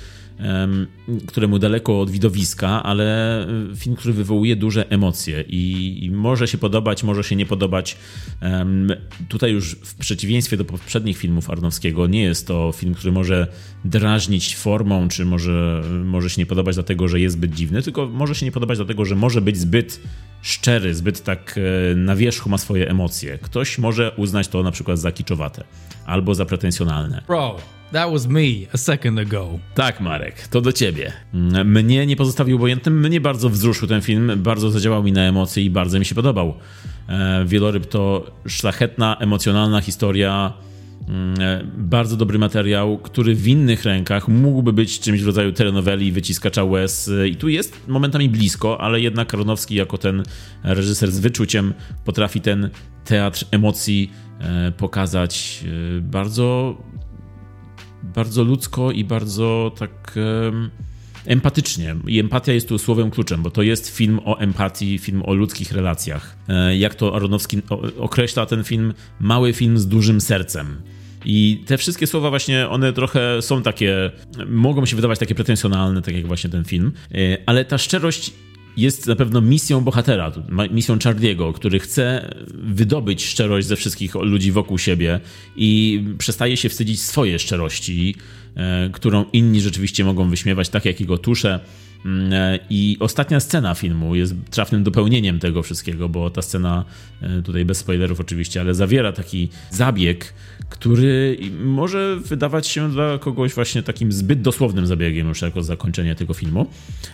[1.27, 7.03] któremu daleko od widowiska, ale e, film, który wywołuje duże emocje i, może się podobać,
[7.03, 7.97] może się nie podobać.
[9.29, 13.47] Tutaj już w przeciwieństwie do poprzednich filmów Arnowskiego nie jest to film, który może
[13.85, 18.35] drażnić formą, czy może, może się nie podobać dlatego, że jest zbyt dziwny, tylko może
[18.35, 19.99] się nie podobać dlatego, że może być zbyt
[20.41, 21.59] szczery, zbyt tak
[21.91, 23.37] e, na wierzchu ma swoje emocje.
[23.37, 25.63] Ktoś może uznać to na przykład za kiczowate
[26.05, 27.23] albo za pretensjonalne.
[27.27, 27.57] Bro,
[27.91, 29.59] That was me a second ago.
[29.75, 31.11] Tak, Marek, to do ciebie.
[31.33, 35.63] Mm, Mnie nie pozostawił obojętnym, mnie bardzo wzruszył ten film, bardzo zadziałał mi na emocje
[35.63, 36.53] i bardzo mi się podobał.
[37.09, 40.53] E, Wieloryb to szlachetna, emocjonalna historia,
[41.07, 46.11] mm, e, bardzo dobry materiał, który w innych rękach mógłby być czymś w rodzaju telenoweli,
[46.11, 50.23] wyciskacza łez e, i tu jest momentami blisko, ale jednak Aronowski jako ten
[50.63, 51.73] reżyser z wyczuciem
[52.05, 52.69] potrafi ten
[53.05, 54.11] teatr emocji
[54.77, 55.63] pokazać
[56.01, 56.77] bardzo
[58.15, 60.13] bardzo ludzko i bardzo tak
[60.47, 60.69] em,
[61.25, 61.95] empatycznie.
[62.07, 65.71] I empatia jest tu słowem kluczem, bo to jest film o empatii, film o ludzkich
[65.71, 66.35] relacjach.
[66.49, 67.61] E, Jak to Aronowski
[67.99, 70.81] określa ten film, mały film z dużym sercem.
[71.25, 74.11] I te wszystkie słowa właśnie, one trochę są takie,
[74.47, 78.33] mogą się wydawać takie pretensjonalne, tak jak właśnie ten film, E, ale ta szczerość
[78.77, 80.31] jest na pewno misją bohatera,
[80.71, 85.19] misją Charlie'ego, który chce wydobyć szczerość ze wszystkich ludzi wokół siebie
[85.55, 88.15] i przestaje się wstydzić swojej szczerości,
[88.91, 91.59] którą inni rzeczywiście mogą wyśmiewać, tak jak jego tusze.
[92.05, 96.85] Mm, e, I ostatnia scena filmu jest trafnym dopełnieniem tego wszystkiego, bo ta scena,
[97.21, 100.33] e, tutaj bez spoilerów oczywiście, ale zawiera taki zabieg,
[100.69, 106.33] który może wydawać się dla kogoś właśnie takim zbyt dosłownym zabiegiem już jako zakończenie tego
[106.33, 106.67] filmu,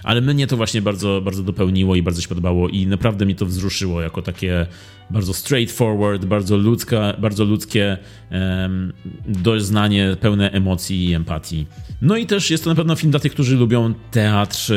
[0.03, 3.45] ale mnie to właśnie bardzo, bardzo dopełniło i bardzo się podobało i naprawdę mnie to
[3.45, 4.68] wzruszyło jako takie
[5.09, 7.97] bardzo straightforward, bardzo, ludzka, bardzo ludzkie
[8.29, 8.93] em,
[9.27, 11.65] doznanie pełne emocji i empatii.
[12.01, 14.75] No i też jest to na pewno film dla tych, którzy lubią teatr e,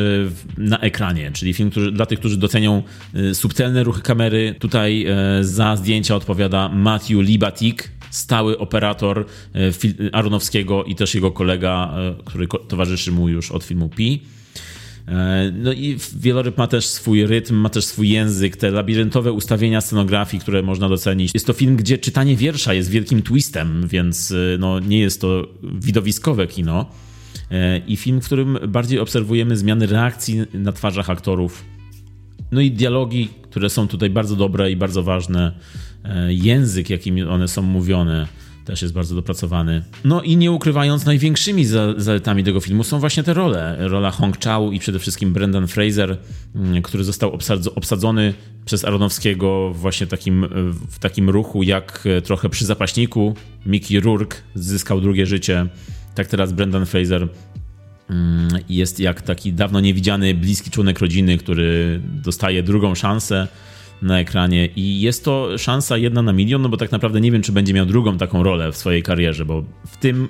[0.58, 2.82] na ekranie, czyli film który, dla tych, którzy docenią
[3.14, 4.54] e, subtelne ruchy kamery.
[4.58, 9.26] Tutaj e, za zdjęcia odpowiada Matthew Libatik, stały operator
[10.12, 11.94] Aronowskiego i też jego kolega,
[12.24, 14.22] który towarzyszy mu już od filmu Pi.
[15.10, 19.80] E, No i wieloryb ma też swój rytm, ma też swój język, te labiryntowe ustawienia
[19.80, 21.34] scenografii, które można docenić.
[21.34, 25.48] Jest to film, gdzie czytanie wiersza jest wielkim twistem, więc e, no, nie jest to
[25.62, 26.86] widowiskowe kino.
[27.50, 31.64] E, I film, w którym bardziej obserwujemy zmiany reakcji na twarzach aktorów.
[32.52, 35.52] No i dialogi, które są tutaj bardzo dobre i bardzo ważne.
[36.28, 38.26] Język, jakim one są mówione,
[38.70, 39.82] też jest bardzo dopracowany.
[40.04, 43.76] No i nie ukrywając, największymi za- zaletami tego filmu są właśnie te role.
[43.78, 46.16] Rola Hong Chau i przede wszystkim Brendan Fraser,
[46.54, 48.34] mm, który został obsadz- obsadzony
[48.64, 50.46] przez Aronowskiego właśnie takim,
[50.90, 53.34] w takim ruchu, jak e, trochę przy zapaśniku
[53.66, 55.66] Mickey Rourke zyskał drugie życie.
[56.14, 57.28] Tak teraz Brendan Fraser
[58.10, 63.48] Mm, jest jak taki dawno niewidziany, bliski członek rodziny, który dostaje drugą szansę
[64.02, 67.42] na ekranie i jest to szansa jedna na milion, no bo tak naprawdę nie wiem,
[67.42, 70.28] czy będzie miał drugą taką rolę w swojej karierze, bo w tym,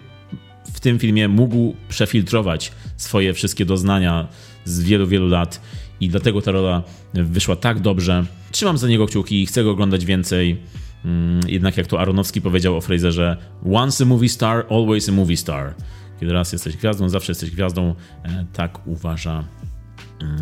[0.73, 4.29] w tym filmie mógł przefiltrować swoje wszystkie doznania
[4.65, 5.61] z wielu, wielu lat
[6.01, 6.83] i dlatego ta rola
[7.15, 8.25] wyszła tak dobrze.
[8.51, 10.61] Trzymam za niego kciuki i chcę go oglądać więcej.
[11.05, 13.37] Mm, Jednak jak to Aronowski powiedział o Fraserze,
[13.73, 15.75] once a movie star, always a movie star.
[16.21, 17.95] Kiedy raz jesteś gwiazdą, zawsze jesteś gwiazdą.
[18.25, 19.45] E, Tak uważa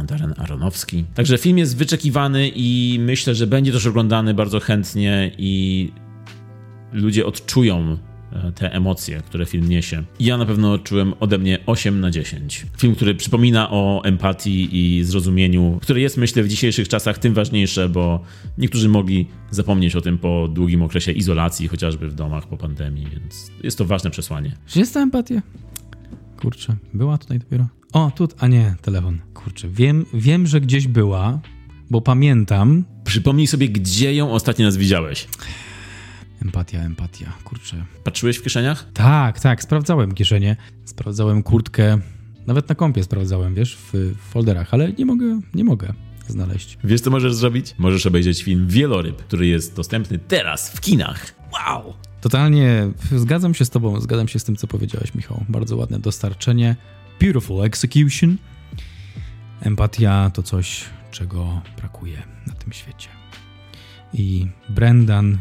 [0.04, 1.04] Darren Aronowski.
[1.14, 5.92] Także film jest wyczekiwany i myślę, że będzie też oglądany bardzo chętnie i
[6.92, 7.98] ludzie odczują
[8.32, 10.02] e, te emocje, które film niesie.
[10.20, 12.66] Ja na pewno odczułem ode mnie 8 na 10.
[12.78, 17.88] Film, który przypomina o empatii i zrozumieniu, które jest myślę w dzisiejszych czasach tym ważniejsze,
[17.88, 18.22] bo
[18.58, 23.50] niektórzy mogli zapomnieć o tym po długim okresie izolacji, chociażby w domach po pandemii, więc
[23.62, 24.52] jest to ważne przesłanie.
[24.66, 25.42] Czy jest ta empatia?
[26.40, 27.66] Kurczę, była tutaj dopiero.
[27.92, 29.18] O, tu, a nie, telefon.
[29.34, 31.40] Kurczę, wiem, wiem, że gdzieś była,
[31.90, 32.84] bo pamiętam.
[33.04, 35.28] Przypomnij sobie, gdzie ją ostatni raz widziałeś.
[36.42, 37.84] Empatia, empatia, kurczę.
[38.04, 38.86] Patrzyłeś w kieszeniach?
[38.94, 41.98] Tak, tak, sprawdzałem kieszenie, sprawdzałem kurtkę,
[42.46, 45.92] nawet na kompie sprawdzałem, wiesz, w, folderach, ale nie mogę, nie mogę
[46.28, 46.78] znaleźć.
[46.84, 47.74] Wiesz, co możesz zrobić?
[47.78, 51.34] Możesz obejrzeć film Wieloryb, który jest dostępny teraz w kinach.
[51.52, 52.07] Wow!
[52.20, 55.44] Totalnie zgadzam się z tobą, zgadzam się z tym, co powiedziałeś, Michał.
[55.48, 56.76] Bardzo ładne dostarczenie.
[57.20, 58.36] Beautiful execution.
[59.60, 63.08] Empatia to coś, czego brakuje na tym świecie.
[64.12, 65.38] I Brendan,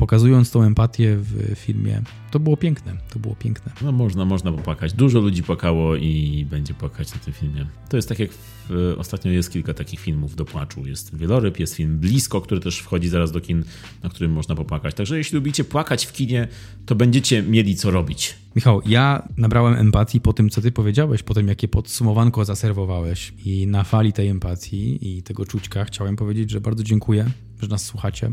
[0.00, 3.72] pokazując tą empatię w filmie, to było piękne, to było piękne.
[3.82, 4.92] No można, można popłakać.
[4.92, 7.66] Dużo ludzi płakało i będzie płakać na tym filmie.
[7.88, 10.86] To jest tak jak w, ostatnio jest kilka takich filmów do płaczu.
[10.86, 13.64] Jest Wieloryb, jest film Blisko, który też wchodzi zaraz do kin,
[14.02, 14.94] na którym można popłakać.
[14.94, 16.48] Także jeśli lubicie płakać w kinie,
[16.86, 18.34] to będziecie mieli co robić.
[18.56, 23.32] Michał, ja nabrałem empatii po tym, co ty powiedziałeś, po tym, jakie podsumowanko zaserwowałeś.
[23.44, 27.30] I na fali tej empatii i tego czućka chciałem powiedzieć, że bardzo dziękuję,
[27.62, 28.32] że nas słuchacie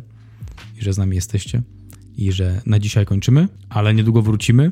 [0.78, 1.62] i że z nami jesteście.
[2.18, 4.72] I że na dzisiaj kończymy, ale niedługo wrócimy.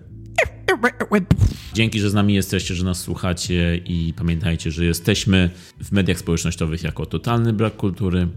[1.73, 5.49] Dzięki, że z nami jesteście, że nas słuchacie i pamiętajcie, że jesteśmy
[5.83, 8.27] w mediach społecznościowych jako totalny brak kultury.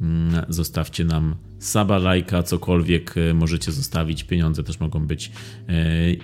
[0.00, 4.24] Mm, Zostawcie nam saba, lajka, cokolwiek e, możecie zostawić.
[4.24, 5.30] Pieniądze też mogą być.
[5.68, 5.72] E,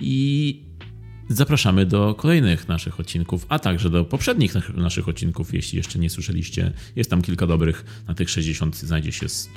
[0.01, 0.59] I
[1.29, 6.09] zapraszamy do kolejnych naszych odcinków, a także do poprzednich nas- naszych odcinków, jeśli jeszcze nie
[6.09, 6.71] słyszeliście.
[6.95, 8.03] Jest tam kilka dobrych.
[8.07, 9.49] Na tych 60 znajdzie się z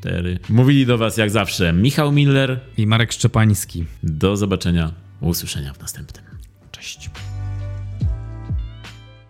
[0.00, 0.38] 4.
[0.48, 2.60] Mówili do Was jak zawsze Michał Miller.
[2.76, 3.84] I Marek Szczepański.
[4.02, 6.24] Do zobaczenia, usłyszenia w następnym.
[6.70, 7.10] Cześć.